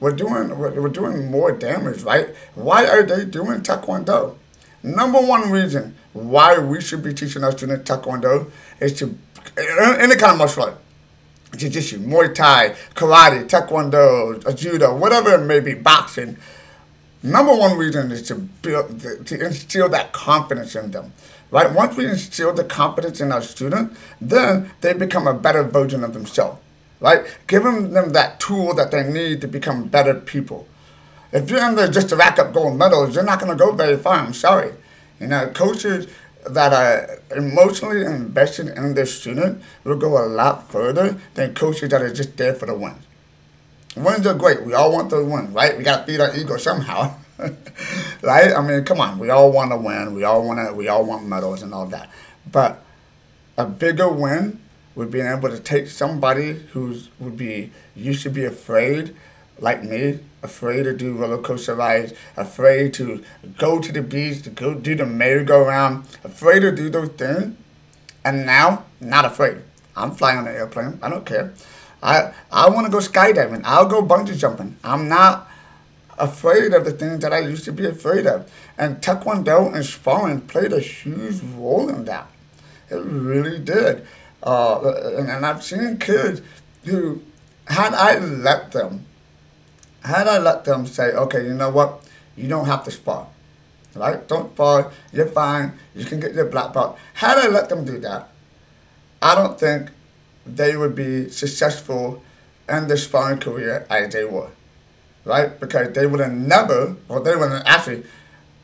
we're 0.00 0.12
doing 0.12 0.56
we're, 0.58 0.88
doing 0.88 1.30
more 1.30 1.52
damage, 1.52 2.02
right? 2.02 2.34
Why 2.54 2.86
are 2.86 3.02
they 3.02 3.24
doing 3.24 3.60
Taekwondo? 3.60 4.36
Number 4.82 5.20
one 5.20 5.50
reason 5.50 5.96
why 6.12 6.58
we 6.58 6.80
should 6.80 7.02
be 7.02 7.12
teaching 7.12 7.42
our 7.44 7.52
students 7.52 7.90
Taekwondo 7.90 8.50
is 8.80 8.92
to 9.00 9.18
any 9.56 10.16
kind 10.16 10.32
of 10.32 10.38
martial 10.38 10.64
art. 10.64 10.78
Jiu-jitsu, 11.56 12.00
Muay 12.00 12.34
Thai, 12.34 12.76
Karate, 12.94 13.48
Taekwondo, 13.48 14.54
Judo, 14.54 14.94
whatever 14.96 15.34
it 15.34 15.46
may 15.46 15.60
be, 15.60 15.74
boxing. 15.74 16.36
Number 17.22 17.54
one 17.54 17.76
reason 17.76 18.12
is 18.12 18.22
to 18.28 18.36
build, 18.36 19.00
to 19.00 19.44
instill 19.44 19.88
that 19.88 20.12
confidence 20.12 20.76
in 20.76 20.90
them, 20.90 21.12
right? 21.50 21.72
Once 21.72 21.96
we 21.96 22.06
instill 22.06 22.52
the 22.52 22.64
confidence 22.64 23.20
in 23.20 23.32
our 23.32 23.42
student, 23.42 23.96
then 24.20 24.70
they 24.82 24.92
become 24.92 25.26
a 25.26 25.34
better 25.34 25.64
version 25.64 26.04
of 26.04 26.12
themselves, 26.12 26.60
right? 27.00 27.24
Giving 27.46 27.92
them 27.92 28.10
that 28.10 28.40
tool 28.40 28.74
that 28.74 28.90
they 28.90 29.02
need 29.02 29.40
to 29.40 29.48
become 29.48 29.88
better 29.88 30.14
people. 30.14 30.66
If 31.32 31.50
you're 31.50 31.66
in 31.66 31.74
there 31.74 31.88
just 31.88 32.08
to 32.10 32.16
rack 32.16 32.38
up 32.38 32.52
gold 32.52 32.78
medals, 32.78 33.14
you're 33.14 33.24
not 33.24 33.40
going 33.40 33.56
to 33.56 33.64
go 33.64 33.72
very 33.72 33.96
far. 33.96 34.16
I'm 34.16 34.32
sorry. 34.32 34.72
You 35.20 35.26
know, 35.26 35.48
coaches 35.50 36.06
that 36.48 36.72
are 36.72 37.20
emotionally 37.36 38.04
invested 38.04 38.68
in 38.68 38.94
their 38.94 39.06
student 39.06 39.62
will 39.84 39.96
go 39.96 40.24
a 40.24 40.26
lot 40.26 40.70
further 40.70 41.20
than 41.34 41.54
coaches 41.54 41.90
that 41.90 42.00
are 42.00 42.12
just 42.12 42.36
there 42.36 42.54
for 42.54 42.66
the 42.66 42.74
win. 42.74 42.94
Wins 43.96 44.26
are 44.26 44.34
great. 44.34 44.62
We 44.62 44.74
all 44.74 44.92
want 44.92 45.10
to 45.10 45.24
win, 45.24 45.52
right? 45.52 45.76
We 45.76 45.84
got 45.84 46.06
to 46.06 46.12
feed 46.12 46.20
our 46.20 46.34
ego 46.34 46.56
somehow, 46.56 47.14
right? 48.22 48.52
I 48.52 48.60
mean, 48.62 48.84
come 48.84 49.00
on. 49.00 49.18
We 49.18 49.30
all 49.30 49.50
want 49.50 49.72
to 49.72 49.76
win. 49.76 50.14
We 50.14 50.24
all 50.24 50.46
want 50.46 50.66
to. 50.66 50.74
We 50.74 50.88
all 50.88 51.04
want 51.04 51.26
medals 51.26 51.62
and 51.62 51.74
all 51.74 51.86
that. 51.86 52.08
But 52.50 52.82
a 53.56 53.66
bigger 53.66 54.08
win 54.08 54.60
would 54.98 55.12
be 55.12 55.20
able 55.20 55.48
to 55.48 55.60
take 55.60 55.86
somebody 55.86 56.54
who's 56.72 57.08
would 57.20 57.36
be 57.36 57.70
used 57.94 58.24
to 58.24 58.30
be 58.30 58.44
afraid 58.44 59.14
like 59.60 59.84
me, 59.84 60.18
afraid 60.42 60.82
to 60.82 60.92
do 60.92 61.14
roller 61.14 61.38
coaster 61.38 61.76
rides, 61.76 62.12
afraid 62.36 62.92
to 62.94 63.22
go 63.56 63.80
to 63.80 63.92
the 63.92 64.02
beach, 64.02 64.42
to 64.42 64.50
go 64.50 64.74
do 64.74 64.96
the 64.96 65.06
merry-go-round, 65.06 66.04
afraid 66.24 66.60
to 66.60 66.72
do 66.72 66.90
those 66.90 67.10
things. 67.10 67.56
And 68.24 68.44
now, 68.44 68.86
not 69.00 69.24
afraid. 69.24 69.58
I'm 69.96 70.10
flying 70.16 70.38
on 70.38 70.48
an 70.48 70.56
airplane. 70.56 70.98
I 71.00 71.08
don't 71.08 71.24
care. 71.24 71.54
I 72.02 72.32
I 72.50 72.68
want 72.68 72.86
to 72.86 72.90
go 72.90 72.98
skydiving. 72.98 73.62
I'll 73.64 73.86
go 73.86 74.02
bungee 74.02 74.36
jumping. 74.36 74.76
I'm 74.82 75.08
not 75.08 75.48
afraid 76.18 76.74
of 76.74 76.84
the 76.84 76.92
things 76.92 77.20
that 77.20 77.32
I 77.32 77.38
used 77.38 77.64
to 77.66 77.72
be 77.72 77.86
afraid 77.86 78.26
of. 78.26 78.50
And 78.76 79.00
Taekwondo 79.00 79.72
and 79.72 79.84
sparring 79.86 80.40
played 80.40 80.72
a 80.72 80.80
huge 80.80 81.40
role 81.56 81.88
in 81.88 82.04
that. 82.06 82.26
It 82.90 82.96
really 82.96 83.60
did. 83.60 84.04
Uh, 84.42 84.92
and, 85.16 85.28
and 85.28 85.44
I've 85.44 85.62
seen 85.62 85.98
kids 85.98 86.42
who, 86.84 87.22
had 87.66 87.94
I 87.94 88.18
let 88.18 88.72
them, 88.72 89.04
had 90.04 90.28
I 90.28 90.38
let 90.38 90.64
them 90.64 90.86
say, 90.86 91.10
okay, 91.12 91.44
you 91.44 91.54
know 91.54 91.70
what, 91.70 92.02
you 92.36 92.48
don't 92.48 92.66
have 92.66 92.84
to 92.84 92.90
spar, 92.90 93.26
right? 93.94 94.26
Don't 94.28 94.54
spar, 94.54 94.92
you're 95.12 95.26
fine, 95.26 95.72
you 95.94 96.04
can 96.04 96.20
get 96.20 96.34
your 96.34 96.46
black 96.46 96.72
belt. 96.72 96.98
Had 97.14 97.38
I 97.38 97.48
let 97.48 97.68
them 97.68 97.84
do 97.84 97.98
that, 97.98 98.28
I 99.20 99.34
don't 99.34 99.58
think 99.58 99.90
they 100.46 100.76
would 100.76 100.94
be 100.94 101.28
successful 101.28 102.22
in 102.68 102.86
their 102.86 102.96
sparring 102.96 103.40
career 103.40 103.86
as 103.90 104.12
they 104.12 104.24
were, 104.24 104.50
right? 105.24 105.58
Because 105.58 105.92
they 105.94 106.06
would 106.06 106.20
have 106.20 106.32
never, 106.32 106.96
or 107.08 107.20
they 107.20 107.34
would 107.34 107.50
have 107.50 107.62
actually, 107.66 108.04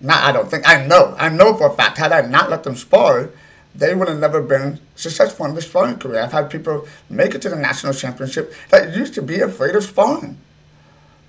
not 0.00 0.22
I 0.22 0.32
don't 0.32 0.50
think, 0.50 0.68
I 0.68 0.86
know, 0.86 1.14
I 1.18 1.28
know 1.28 1.54
for 1.56 1.68
a 1.68 1.74
fact, 1.74 1.98
had 1.98 2.12
I 2.12 2.22
not 2.22 2.48
let 2.48 2.62
them 2.62 2.76
spar, 2.76 3.30
they 3.74 3.94
would 3.94 4.08
have 4.08 4.18
never 4.18 4.40
been 4.40 4.80
successful 4.94 5.46
in 5.46 5.54
their 5.54 5.62
sparring 5.62 5.98
career. 5.98 6.20
I've 6.20 6.32
had 6.32 6.50
people 6.50 6.86
make 7.10 7.34
it 7.34 7.42
to 7.42 7.48
the 7.48 7.56
national 7.56 7.92
championship 7.92 8.54
that 8.70 8.96
used 8.96 9.14
to 9.14 9.22
be 9.22 9.40
afraid 9.40 9.74
of 9.74 9.82
sparring. 9.82 10.38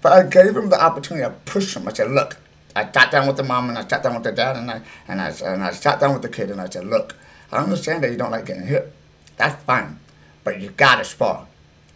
But 0.01 0.13
I 0.13 0.23
gave 0.23 0.53
them 0.53 0.69
the 0.69 0.81
opportunity 0.81 1.25
to 1.25 1.33
push 1.51 1.73
them. 1.73 1.87
I 1.87 1.93
said, 1.93 2.11
look, 2.11 2.37
I 2.75 2.91
sat 2.91 3.09
down 3.09 3.25
with 3.25 3.37
the 3.37 3.43
mom 3.43 3.69
and 3.69 3.77
I 3.77 3.87
sat 3.87 4.03
down 4.03 4.13
with 4.13 4.23
the 4.23 4.31
dad 4.31 4.57
and 4.57 4.69
I, 4.69 4.81
and 5.07 5.19
I, 5.19 5.29
and 5.43 5.63
I 5.63 5.71
sat 5.71 5.99
down 5.99 6.13
with 6.13 6.21
the 6.21 6.29
kid 6.29 6.51
and 6.51 6.61
I 6.61 6.69
said, 6.69 6.85
look, 6.85 7.15
I 7.51 7.57
understand 7.57 8.03
that 8.03 8.11
you 8.11 8.17
don't 8.17 8.31
like 8.31 8.45
getting 8.45 8.67
hit. 8.67 8.93
That's 9.37 9.61
fine. 9.63 9.99
But 10.43 10.61
you 10.61 10.69
got 10.69 10.97
to 10.97 11.05
spar. 11.05 11.47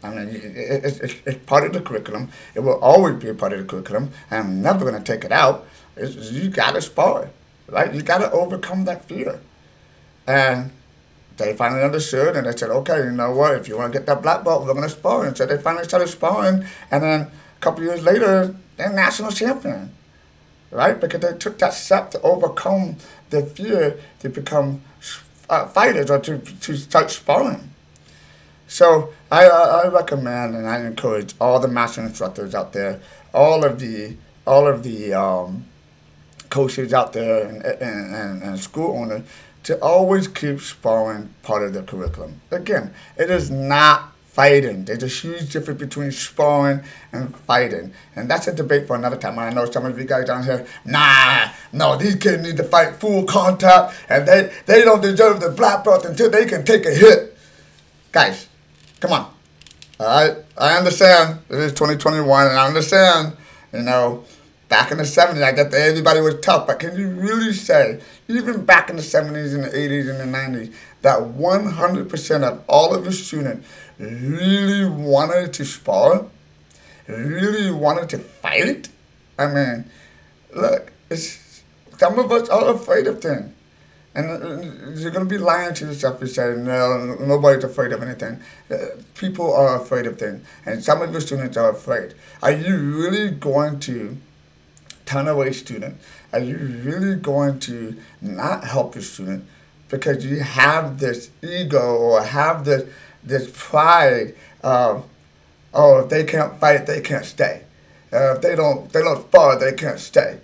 I 0.01 0.09
mean, 0.09 0.29
it's, 0.31 0.99
it's, 0.99 1.13
it's, 1.25 1.45
part 1.45 1.65
of 1.65 1.73
the 1.73 1.81
curriculum. 1.81 2.29
It 2.55 2.61
will 2.61 2.79
always 2.79 3.21
be 3.21 3.29
a 3.29 3.33
part 3.33 3.53
of 3.53 3.59
the 3.59 3.65
curriculum. 3.65 4.11
I'm 4.31 4.61
never 4.61 4.89
going 4.89 5.01
to 5.01 5.03
take 5.03 5.25
it 5.25 5.31
out. 5.31 5.67
It's, 5.97 6.31
you 6.31 6.49
got 6.49 6.75
to 6.75 6.81
spar, 6.81 7.29
right? 7.67 7.93
You 7.93 8.01
got 8.01 8.19
to 8.19 8.31
overcome 8.31 8.85
that 8.85 9.05
fear. 9.05 9.41
And 10.29 10.69
they 11.37 11.55
finally 11.55 11.81
understood 11.81 12.35
and 12.35 12.45
they 12.45 12.55
said, 12.55 12.69
okay, 12.69 13.03
you 13.03 13.11
know 13.11 13.31
what? 13.31 13.55
If 13.55 13.67
you 13.67 13.77
want 13.77 13.91
to 13.91 13.97
get 13.97 14.05
that 14.05 14.21
black 14.21 14.43
belt, 14.43 14.63
we're 14.63 14.73
going 14.73 14.83
to 14.83 14.89
spar. 14.89 15.25
And 15.25 15.35
so 15.35 15.47
they 15.47 15.57
finally 15.57 15.85
started 15.85 16.07
sparring. 16.07 16.65
And 16.91 17.01
then 17.01 17.21
a 17.21 17.59
couple 17.61 17.83
years 17.83 18.03
later, 18.03 18.55
they're 18.77 18.93
national 18.93 19.31
champion, 19.31 19.91
right? 20.69 20.99
Because 21.01 21.21
they 21.21 21.35
took 21.35 21.57
that 21.57 21.73
step 21.73 22.11
to 22.11 22.21
overcome 22.21 22.97
the 23.31 23.41
fear 23.41 23.99
to 24.19 24.29
become 24.29 24.83
uh, 25.49 25.65
fighters 25.65 26.11
or 26.11 26.19
to, 26.19 26.37
to 26.37 26.77
start 26.77 27.09
sparring. 27.09 27.71
So 28.67 29.11
I, 29.31 29.47
I 29.47 29.87
recommend 29.87 30.55
and 30.55 30.67
I 30.67 30.85
encourage 30.85 31.33
all 31.41 31.59
the 31.59 31.67
master 31.67 32.01
instructors 32.01 32.53
out 32.53 32.73
there, 32.73 33.01
all 33.33 33.65
of 33.65 33.79
the 33.79 34.15
all 34.45 34.67
of 34.67 34.83
the 34.83 35.13
um, 35.13 35.65
coaches 36.49 36.93
out 36.93 37.13
there 37.13 37.47
and, 37.47 37.63
and, 37.63 38.15
and, 38.15 38.43
and 38.43 38.59
school 38.59 38.97
owners 38.97 39.23
to 39.63 39.81
always 39.81 40.27
keep 40.27 40.61
sparring 40.61 41.33
part 41.43 41.63
of 41.63 41.73
the 41.73 41.83
curriculum. 41.83 42.41
Again, 42.51 42.93
it 43.17 43.29
is 43.29 43.51
not 43.51 44.13
fighting. 44.39 44.85
There's 44.85 45.03
a 45.03 45.07
huge 45.07 45.51
difference 45.51 45.79
between 45.81 46.11
sparring 46.11 46.81
and 47.11 47.35
fighting. 47.39 47.91
And 48.15 48.29
that's 48.29 48.47
a 48.47 48.53
debate 48.53 48.87
for 48.87 48.95
another 48.95 49.17
time. 49.17 49.37
I 49.37 49.49
know 49.49 49.69
some 49.69 49.85
of 49.85 49.99
you 49.99 50.05
guys 50.05 50.25
down 50.25 50.43
here, 50.43 50.65
nah, 50.85 51.49
no, 51.73 51.97
these 51.97 52.15
kids 52.15 52.41
need 52.41 52.55
to 52.57 52.63
fight 52.63 52.95
full 52.95 53.25
contact 53.25 53.95
and 54.07 54.25
they, 54.25 54.49
they 54.65 54.83
don't 54.83 55.01
deserve 55.01 55.41
the 55.41 55.49
black 55.49 55.83
belt 55.83 56.05
until 56.05 56.29
they 56.29 56.45
can 56.45 56.63
take 56.63 56.85
a 56.85 56.91
hit. 56.91 57.37
Guys, 58.11 58.47
come 59.01 59.11
on. 59.11 59.33
Right, 59.99 60.37
I 60.57 60.77
understand. 60.77 61.39
It 61.49 61.57
is 61.57 61.73
2021 61.73 62.47
and 62.47 62.57
I 62.57 62.65
understand, 62.65 63.35
you 63.73 63.81
know, 63.81 64.23
back 64.69 64.91
in 64.91 64.97
the 64.97 65.03
70s, 65.03 65.43
I 65.43 65.51
that 65.51 65.73
everybody 65.73 66.21
was 66.21 66.35
tough, 66.41 66.67
but 66.67 66.79
can 66.79 66.95
you 66.95 67.09
really 67.09 67.51
say, 67.51 67.99
even 68.27 68.63
back 68.63 68.89
in 68.89 68.95
the 68.95 69.01
70s 69.01 69.53
and 69.55 69.63
the 69.63 69.69
80s 69.69 70.09
and 70.09 70.19
the 70.19 70.37
90s, 70.37 70.73
that 71.01 71.19
100% 71.19 72.43
of 72.43 72.63
all 72.67 72.93
of 72.93 73.03
the 73.03 73.11
students 73.11 73.67
really 73.97 74.87
wanted 74.87 75.53
to 75.53 75.65
spar, 75.65 76.25
really 77.07 77.71
wanted 77.71 78.09
to 78.09 78.19
fight. 78.19 78.89
I 79.37 79.47
mean, 79.47 79.85
look, 80.55 80.91
it's, 81.09 81.63
some 81.97 82.19
of 82.19 82.31
us 82.31 82.47
are 82.49 82.73
afraid 82.75 83.07
of 83.07 83.21
things. 83.21 83.51
And 84.15 84.99
you're 84.99 85.11
going 85.11 85.27
to 85.27 85.29
be 85.29 85.37
lying 85.37 85.73
to 85.75 85.85
yourself 85.85 86.19
you 86.19 86.27
say, 86.27 86.55
no, 86.57 87.15
nobody's 87.19 87.63
afraid 87.63 87.91
of 87.91 88.01
anything. 88.01 88.41
Uh, 88.69 88.77
people 89.15 89.53
are 89.53 89.81
afraid 89.81 90.07
of 90.07 90.19
things. 90.19 90.45
And 90.65 90.83
some 90.83 91.01
of 91.01 91.11
your 91.11 91.21
students 91.21 91.57
are 91.57 91.69
afraid. 91.69 92.15
Are 92.41 92.51
you 92.51 92.75
really 92.77 93.29
going 93.29 93.79
to 93.81 94.17
turn 95.09 95.27
away 95.27 95.51
student? 95.51 95.97
Are 96.31 96.39
you 96.39 96.57
really 96.57 97.15
going 97.15 97.59
to 97.61 97.95
not 98.21 98.63
help 98.63 98.95
your 98.95 99.03
student 99.03 99.45
because 99.89 100.23
you 100.23 100.39
have 100.41 100.99
this 100.99 101.31
ego 101.41 101.97
or 101.97 102.21
have 102.21 102.63
this 102.65 102.87
this 103.23 103.51
pride 103.53 104.35
of, 104.63 105.05
oh, 105.73 105.99
if 105.99 106.09
they 106.09 106.23
can't 106.23 106.57
fight, 106.59 106.85
they 106.85 107.01
can't 107.01 107.25
stay. 107.25 107.63
Uh, 108.13 108.35
if 108.35 108.41
they 108.41 108.55
don't, 108.55 108.91
they 108.93 109.01
don't 109.01 109.21
spar, 109.27 109.59
they 109.59 109.73
can't 109.73 109.99
stay. 109.99 110.39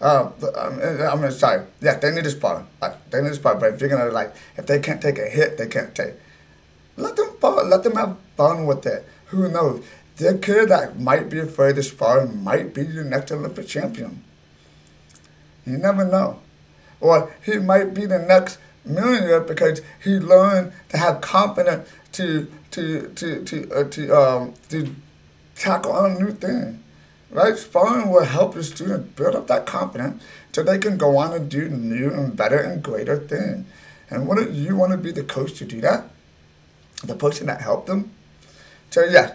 Uh, 0.00 0.30
I'm, 0.56 1.22
I'm 1.22 1.32
sorry. 1.32 1.66
Yeah, 1.80 1.98
they 1.98 2.10
need 2.12 2.24
to 2.24 2.30
spar. 2.30 2.64
They 3.10 3.20
need 3.20 3.30
to 3.30 3.34
spar. 3.34 3.56
But 3.56 3.74
if 3.74 3.80
you're 3.80 3.90
gonna 3.90 4.10
like, 4.10 4.34
if 4.56 4.66
they 4.66 4.78
can't 4.78 5.02
take 5.02 5.18
a 5.18 5.28
hit, 5.28 5.58
they 5.58 5.66
can't 5.66 5.94
take. 5.94 6.14
Let 6.96 7.16
them 7.16 7.30
fall. 7.40 7.66
Let 7.66 7.82
them 7.82 7.96
have 7.96 8.16
fun 8.36 8.66
with 8.66 8.86
it. 8.86 9.06
Who 9.26 9.48
knows? 9.50 9.84
The 10.20 10.36
kid 10.36 10.68
that 10.68 11.00
might 11.00 11.30
be 11.30 11.38
afraid 11.38 11.76
to 11.76 11.82
spar 11.82 12.26
might 12.26 12.74
be 12.74 12.82
the 12.82 13.04
next 13.04 13.32
Olympic 13.32 13.66
champion. 13.66 14.22
You 15.64 15.78
never 15.78 16.04
know. 16.04 16.40
Or 17.00 17.34
he 17.42 17.56
might 17.56 17.94
be 17.94 18.04
the 18.04 18.18
next 18.18 18.58
millionaire 18.84 19.40
because 19.40 19.80
he 20.04 20.18
learned 20.18 20.72
to 20.90 20.98
have 20.98 21.22
confidence 21.22 21.88
to 22.12 22.52
to 22.72 23.08
to 23.14 23.44
to 23.44 23.72
uh, 23.72 23.84
to 23.88 24.14
um 24.14 24.54
to 24.68 24.94
tackle 25.56 25.92
on 25.92 26.18
new 26.18 26.32
thing. 26.32 26.84
Right? 27.30 27.56
Sparring 27.56 28.10
will 28.10 28.24
help 28.24 28.52
the 28.52 28.62
student 28.62 29.16
build 29.16 29.34
up 29.34 29.46
that 29.46 29.64
confidence 29.64 30.22
so 30.52 30.62
they 30.62 30.78
can 30.78 30.98
go 30.98 31.16
on 31.16 31.32
and 31.32 31.48
do 31.48 31.70
new 31.70 32.12
and 32.12 32.36
better 32.36 32.58
and 32.58 32.82
greater 32.82 33.16
things. 33.16 33.64
And 34.10 34.28
wouldn't 34.28 34.50
you 34.50 34.76
want 34.76 34.92
to 34.92 34.98
be 34.98 35.12
the 35.12 35.24
coach 35.24 35.54
to 35.54 35.64
do 35.64 35.80
that? 35.80 36.10
The 37.04 37.14
person 37.14 37.46
that 37.46 37.62
helped 37.62 37.86
them? 37.86 38.10
So 38.90 39.04
yeah, 39.04 39.34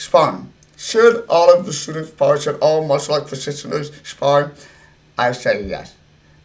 sparring. 0.00 0.50
Should 0.78 1.26
all 1.28 1.54
of 1.54 1.66
the 1.66 1.74
students 1.74 2.08
spar? 2.08 2.40
Should 2.40 2.58
all 2.60 2.86
martial 2.86 3.14
art 3.14 3.26
practitioners 3.26 3.92
spar? 4.02 4.52
I 5.18 5.32
say 5.32 5.64
yes. 5.64 5.94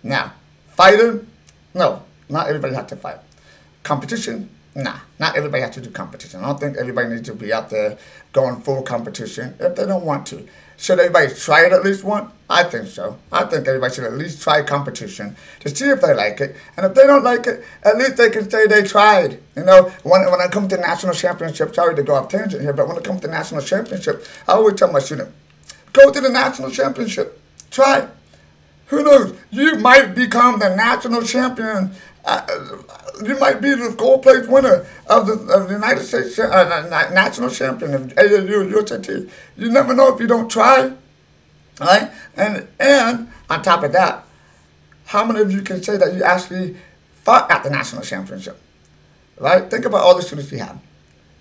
Now, 0.04 0.34
fighting? 0.68 1.28
No, 1.74 2.04
not 2.28 2.48
everybody 2.48 2.76
has 2.76 2.88
to 2.88 2.98
fight. 2.98 3.20
Competition? 3.84 4.50
Nah, 4.76 5.00
not 5.20 5.38
everybody 5.38 5.62
has 5.64 5.74
to 5.76 5.82
do 5.82 5.90
competition. 5.90 6.42
I 6.42 6.48
don't 6.48 6.60
think 6.60 6.76
everybody 6.76 7.10
needs 7.10 7.30
to 7.30 7.34
be 7.34 7.54
out 7.54 7.70
there 7.70 7.98
going 8.34 8.60
full 8.60 8.82
competition 8.82 9.56
if 9.58 9.78
they 9.78 9.86
don't 9.86 10.04
want 10.04 10.28
to. 10.28 10.46
Should 10.78 11.00
everybody 11.00 11.34
try 11.34 11.66
it 11.66 11.74
at 11.74 11.84
least 11.84 12.04
once? 12.04 12.32
I 12.50 12.64
think 12.64 12.88
so. 12.88 13.18
I 13.32 13.46
think 13.46 13.68
everybody 13.68 13.94
should 13.94 14.04
at 14.04 14.14
least 14.14 14.42
try 14.42 14.62
competition 14.62 15.36
to 15.62 15.76
see 15.76 15.90
if 15.90 16.02
they 16.02 16.14
like 16.14 16.40
it. 16.42 16.56
And 16.78 16.86
if 16.86 16.94
they 16.94 17.08
don't 17.08 17.24
like 17.24 17.48
it, 17.48 17.64
at 17.84 17.98
least 17.98 18.18
they 18.18 18.30
can 18.30 18.50
say 18.50 18.68
they 18.68 18.84
tried. 18.84 19.40
You 19.56 19.64
know, 19.64 19.92
when, 20.04 20.30
when 20.30 20.42
I 20.42 20.48
come 20.48 20.68
to 20.68 20.78
national 20.78 21.16
championship, 21.16 21.74
sorry 21.74 21.96
to 21.96 22.04
go 22.04 22.16
off 22.16 22.30
tangent 22.30 22.62
here, 22.62 22.74
but 22.74 22.88
when 22.88 22.98
it 22.98 23.04
comes 23.04 23.22
to 23.22 23.28
national 23.28 23.62
championship, 23.62 24.26
I 24.48 24.54
always 24.54 24.76
tell 24.76 24.92
my 24.92 25.00
students, 25.00 25.32
go 25.92 26.12
to 26.12 26.22
the 26.22 26.30
national 26.30 26.70
championship. 26.70 27.42
Try. 27.72 28.08
Who 28.88 29.04
knows? 29.04 29.36
You 29.50 29.78
might 29.80 30.14
become 30.14 30.60
the 30.60 30.76
national 30.76 31.24
champion 31.24 31.96
uh, 32.26 32.46
you 33.24 33.38
might 33.40 33.62
be 33.62 33.70
the 33.76 33.94
gold 33.98 34.24
plate 34.24 34.48
winner 34.48 34.86
of 35.08 35.28
the, 35.28 35.34
of 35.54 35.68
the 35.68 35.76
United 35.76 36.04
States 36.04 36.38
uh, 36.40 37.10
national 37.14 37.50
champion 37.50 37.94
of 37.94 38.02
AAU 38.16 38.72
USAT. 38.72 39.30
You 39.58 39.72
never 39.72 39.94
know 39.94 40.14
if 40.14 40.20
you 40.20 40.28
don't 40.28 40.50
try, 40.50 40.92
right? 41.80 42.12
And 42.36 42.68
and 42.80 43.30
on 43.50 43.62
top 43.62 43.84
of 43.84 43.92
that, 43.94 44.26
how 45.06 45.24
many 45.24 45.42
of 45.42 45.52
you 45.52 45.62
can 45.62 45.84
say 45.84 45.98
that 45.98 46.14
you 46.14 46.24
actually 46.24 46.76
fought 47.24 47.50
at 47.52 47.64
the 47.64 47.70
national 47.70 48.02
championship, 48.02 48.60
right? 49.40 49.70
Think 49.70 49.86
about 49.86 50.02
all 50.02 50.16
the 50.16 50.22
students 50.22 50.52
we 50.52 50.58
have, 50.58 50.80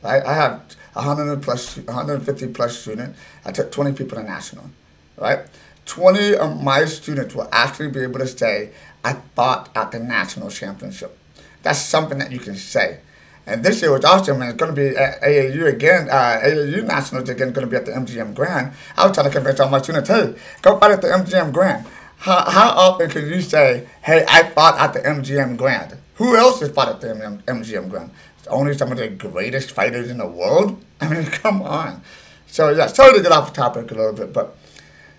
right? 0.02 0.24
I 0.24 0.34
have 0.34 0.76
100 0.94 1.42
plus, 1.42 1.76
150 1.76 2.48
plus 2.48 2.78
students. 2.78 3.18
I 3.44 3.52
took 3.52 3.72
20 3.72 3.92
people 3.92 4.18
to 4.18 4.24
national, 4.24 4.70
right? 5.16 5.40
20 5.86 6.36
of 6.36 6.62
my 6.62 6.84
students 6.86 7.34
will 7.34 7.48
actually 7.52 7.90
be 7.90 8.00
able 8.00 8.18
to 8.20 8.26
say, 8.26 8.70
I 9.04 9.14
fought 9.34 9.68
at 9.76 9.92
the 9.92 10.00
national 10.00 10.50
championship. 10.50 11.16
That's 11.62 11.78
something 11.78 12.18
that 12.18 12.32
you 12.32 12.38
can 12.38 12.56
say. 12.56 12.98
And 13.46 13.62
this 13.62 13.82
year 13.82 13.92
was 13.92 14.04
awesome, 14.04 14.40
and 14.40 14.50
it's 14.50 14.58
going 14.58 14.74
to 14.74 14.80
be 14.80 14.96
at 14.96 15.20
AAU 15.20 15.66
again. 15.66 16.08
Uh, 16.08 16.40
AAU 16.42 16.86
Nationals 16.86 17.28
again 17.28 17.52
going 17.52 17.66
to 17.66 17.70
be 17.70 17.76
at 17.76 17.84
the 17.84 17.92
MGM 17.92 18.34
Grand. 18.34 18.72
I 18.96 19.06
was 19.06 19.14
trying 19.14 19.26
to 19.26 19.32
convince 19.32 19.60
all 19.60 19.68
my 19.68 19.82
students, 19.82 20.08
hey, 20.08 20.34
go 20.62 20.78
fight 20.78 20.92
at 20.92 21.02
the 21.02 21.08
MGM 21.08 21.52
Grand. 21.52 21.86
How, 22.18 22.50
how 22.50 22.70
often 22.70 23.10
can 23.10 23.26
you 23.26 23.42
say, 23.42 23.86
hey, 24.02 24.24
I 24.26 24.44
fought 24.44 24.80
at 24.80 24.94
the 24.94 25.00
MGM 25.00 25.58
Grand? 25.58 25.98
Who 26.14 26.36
else 26.36 26.60
has 26.60 26.70
fought 26.70 26.88
at 26.88 27.00
the 27.02 27.08
MGM 27.46 27.90
Grand? 27.90 28.10
It's 28.38 28.46
only 28.46 28.74
some 28.76 28.90
of 28.90 28.96
the 28.96 29.08
greatest 29.08 29.72
fighters 29.72 30.10
in 30.10 30.16
the 30.16 30.26
world? 30.26 30.82
I 31.02 31.08
mean, 31.08 31.26
come 31.26 31.60
on. 31.60 32.00
So, 32.46 32.70
yeah, 32.70 32.86
sorry 32.86 33.14
to 33.14 33.22
get 33.22 33.32
off 33.32 33.52
the 33.52 33.56
topic 33.56 33.90
a 33.90 33.94
little 33.94 34.14
bit, 34.14 34.32
but 34.32 34.56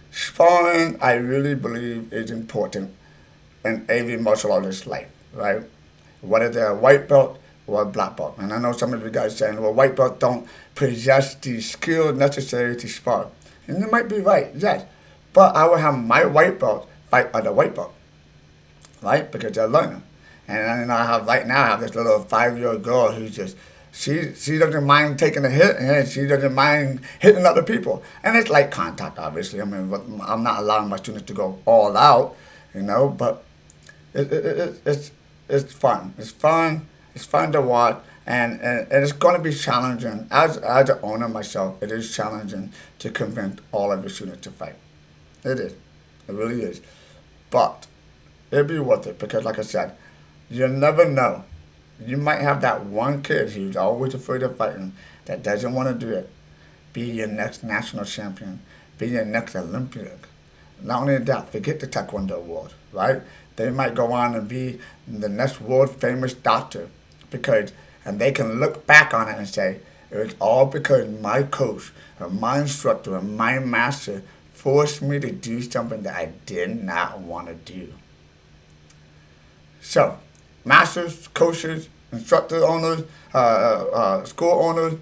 sparring, 0.09 0.97
I 0.99 1.13
really 1.13 1.53
believe, 1.53 2.11
is 2.11 2.31
important 2.31 2.95
in 3.65 3.85
every 3.89 4.17
martial 4.17 4.51
artist's 4.51 4.87
life, 4.87 5.09
right? 5.33 5.63
Whether 6.21 6.49
they're 6.49 6.71
a 6.71 6.75
white 6.75 7.09
belt 7.09 7.39
or 7.67 7.81
a 7.81 7.85
black 7.85 8.15
belt. 8.17 8.35
And 8.37 8.53
I 8.53 8.59
know 8.59 8.71
some 8.71 8.93
of 8.93 9.03
you 9.03 9.09
guys 9.09 9.37
saying, 9.37 9.59
well, 9.61 9.73
white 9.73 9.95
belt 9.95 10.19
don't 10.19 10.47
possess 10.75 11.35
the 11.35 11.59
skill 11.61 12.13
necessary 12.13 12.75
to 12.77 12.87
spar. 12.87 13.27
And 13.67 13.79
you 13.79 13.89
might 13.89 14.07
be 14.07 14.19
right, 14.19 14.51
yes. 14.55 14.85
But 15.33 15.55
I 15.55 15.65
will 15.67 15.77
have 15.77 15.97
my 15.97 16.25
white 16.25 16.59
belt 16.59 16.87
fight 17.09 17.29
other 17.33 17.51
white 17.51 17.75
belt, 17.75 17.93
right? 19.01 19.29
Because 19.31 19.53
they're 19.53 19.67
learning. 19.67 20.03
And 20.47 20.91
I 20.91 21.05
have 21.05 21.25
right 21.25 21.45
now 21.45 21.63
I 21.63 21.67
have 21.67 21.81
this 21.81 21.95
little 21.95 22.19
five 22.19 22.57
year 22.57 22.69
old 22.69 22.83
girl 22.83 23.11
who's 23.11 23.35
just 23.35 23.57
she 23.91 24.33
she 24.35 24.57
doesn't 24.59 24.83
mind 24.83 25.17
taking 25.17 25.43
a 25.43 25.49
hit 25.49 25.77
and 25.77 26.07
she 26.07 26.27
doesn't 26.27 26.53
mind 26.53 27.01
hitting 27.19 27.45
other 27.45 27.63
people. 27.63 28.03
And 28.23 28.37
it's 28.37 28.49
like 28.49 28.69
contact, 28.69 29.17
obviously. 29.17 29.61
I 29.61 29.65
mean, 29.65 29.91
I'm 30.27 30.43
not 30.43 30.59
allowing 30.59 30.89
my 30.89 30.97
students 30.97 31.25
to 31.27 31.33
go 31.33 31.59
all 31.65 31.97
out, 31.97 32.35
you 32.75 32.83
know, 32.83 33.09
but 33.09 33.43
it, 34.15 34.31
it, 34.31 34.45
it, 34.45 34.81
it's 34.85 35.11
it's 35.47 35.73
fun. 35.73 36.13
It's 36.17 36.31
fun. 36.31 36.87
It's 37.13 37.25
fun 37.25 37.51
to 37.53 37.61
watch, 37.61 38.01
and, 38.25 38.59
and, 38.61 38.91
and 38.91 39.03
it's 39.03 39.13
going 39.13 39.37
to 39.37 39.41
be 39.41 39.53
challenging. 39.53 40.27
As 40.31 40.57
as 40.57 40.89
an 40.89 40.99
owner 41.03 41.27
myself, 41.27 41.81
it 41.83 41.91
is 41.91 42.15
challenging 42.15 42.71
to 42.99 43.09
convince 43.09 43.61
all 43.71 43.91
of 43.91 44.01
your 44.01 44.09
students 44.09 44.41
to 44.41 44.51
fight. 44.51 44.75
It 45.43 45.59
is. 45.59 45.73
It 46.27 46.33
really 46.33 46.61
is. 46.63 46.81
But 47.51 47.87
it'll 48.51 48.65
be 48.65 48.79
worth 48.79 49.07
it 49.07 49.19
because, 49.19 49.43
like 49.43 49.59
I 49.59 49.63
said, 49.63 49.95
you 50.49 50.67
never 50.67 51.07
know. 51.07 51.43
You 52.05 52.17
might 52.17 52.41
have 52.41 52.61
that 52.61 52.85
one 52.85 53.21
kid 53.23 53.51
who's 53.51 53.77
always 53.77 54.13
afraid 54.13 54.43
of 54.43 54.57
fighting 54.57 54.93
that 55.25 55.43
doesn't 55.43 55.73
want 55.73 55.87
to 55.87 56.05
do 56.05 56.11
it. 56.13 56.29
Be 56.91 57.01
your 57.03 57.27
next 57.27 57.63
national 57.63 58.05
champion. 58.05 58.61
Be 58.97 59.07
your 59.07 59.25
next 59.25 59.55
Olympic. 59.55 60.27
Not 60.81 61.01
only 61.01 61.17
that, 61.17 61.51
forget 61.51 61.79
the 61.79 61.87
Taekwondo 61.87 62.37
award, 62.37 62.73
right? 62.91 63.21
They 63.55 63.69
might 63.69 63.95
go 63.95 64.11
on 64.11 64.35
and 64.35 64.47
be 64.47 64.79
the 65.07 65.29
next 65.29 65.61
world 65.61 65.89
famous 65.95 66.33
doctor 66.33 66.89
because, 67.29 67.71
and 68.03 68.19
they 68.19 68.31
can 68.31 68.59
look 68.59 68.85
back 68.85 69.13
on 69.13 69.29
it 69.29 69.37
and 69.37 69.47
say, 69.47 69.79
it 70.11 70.17
was 70.17 70.35
all 70.39 70.65
because 70.65 71.09
my 71.21 71.43
coach 71.43 71.91
or 72.19 72.29
my 72.29 72.59
instructor 72.59 73.15
or 73.15 73.21
my 73.21 73.59
master 73.59 74.23
forced 74.53 75.01
me 75.01 75.19
to 75.19 75.31
do 75.31 75.61
something 75.61 76.03
that 76.03 76.15
I 76.15 76.31
did 76.45 76.83
not 76.83 77.19
want 77.19 77.47
to 77.47 77.53
do. 77.53 77.93
So, 79.81 80.17
masters, 80.63 81.27
coaches, 81.29 81.89
instructor 82.11 82.65
owners, 82.65 83.03
uh, 83.33 83.37
uh, 83.37 83.85
uh, 83.93 84.25
school 84.25 84.51
owners, 84.51 84.95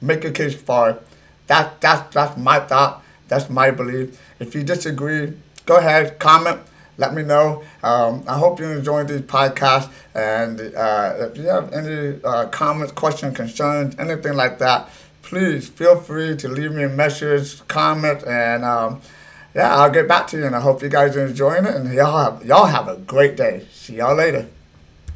make 0.00 0.24
a 0.24 0.30
case 0.30 0.54
for. 0.54 1.00
That, 1.46 1.80
that, 1.80 2.12
that's 2.12 2.36
my 2.38 2.60
thought. 2.60 3.02
That's 3.28 3.50
my 3.50 3.70
belief. 3.70 4.20
If 4.38 4.54
you 4.54 4.62
disagree, 4.62 5.34
go 5.66 5.76
ahead, 5.76 6.18
comment 6.18 6.60
let 6.96 7.14
me 7.14 7.22
know. 7.22 7.62
Um, 7.82 8.24
I 8.26 8.38
hope 8.38 8.60
you 8.60 8.66
enjoyed 8.66 9.08
this 9.08 9.22
podcast. 9.22 9.90
And 10.14 10.60
uh, 10.60 11.14
if 11.18 11.36
you 11.36 11.44
have 11.48 11.72
any 11.72 12.20
uh, 12.22 12.46
comments, 12.48 12.92
questions, 12.92 13.36
concerns, 13.36 13.96
anything 13.98 14.34
like 14.34 14.58
that, 14.58 14.88
please 15.22 15.68
feel 15.68 16.00
free 16.00 16.36
to 16.36 16.48
leave 16.48 16.72
me 16.72 16.84
a 16.84 16.88
message, 16.88 17.66
comment, 17.68 18.22
and 18.26 18.64
um, 18.64 19.00
yeah, 19.54 19.74
I'll 19.74 19.90
get 19.90 20.06
back 20.06 20.26
to 20.28 20.38
you. 20.38 20.46
And 20.46 20.54
I 20.54 20.60
hope 20.60 20.82
you 20.82 20.88
guys 20.88 21.16
are 21.16 21.26
enjoying 21.26 21.64
it. 21.64 21.74
And 21.74 21.92
y'all 21.92 22.32
have, 22.32 22.44
y'all 22.44 22.66
have 22.66 22.88
a 22.88 22.96
great 22.96 23.36
day. 23.36 23.66
See 23.72 23.96
y'all 23.96 24.14
later. 24.14 24.46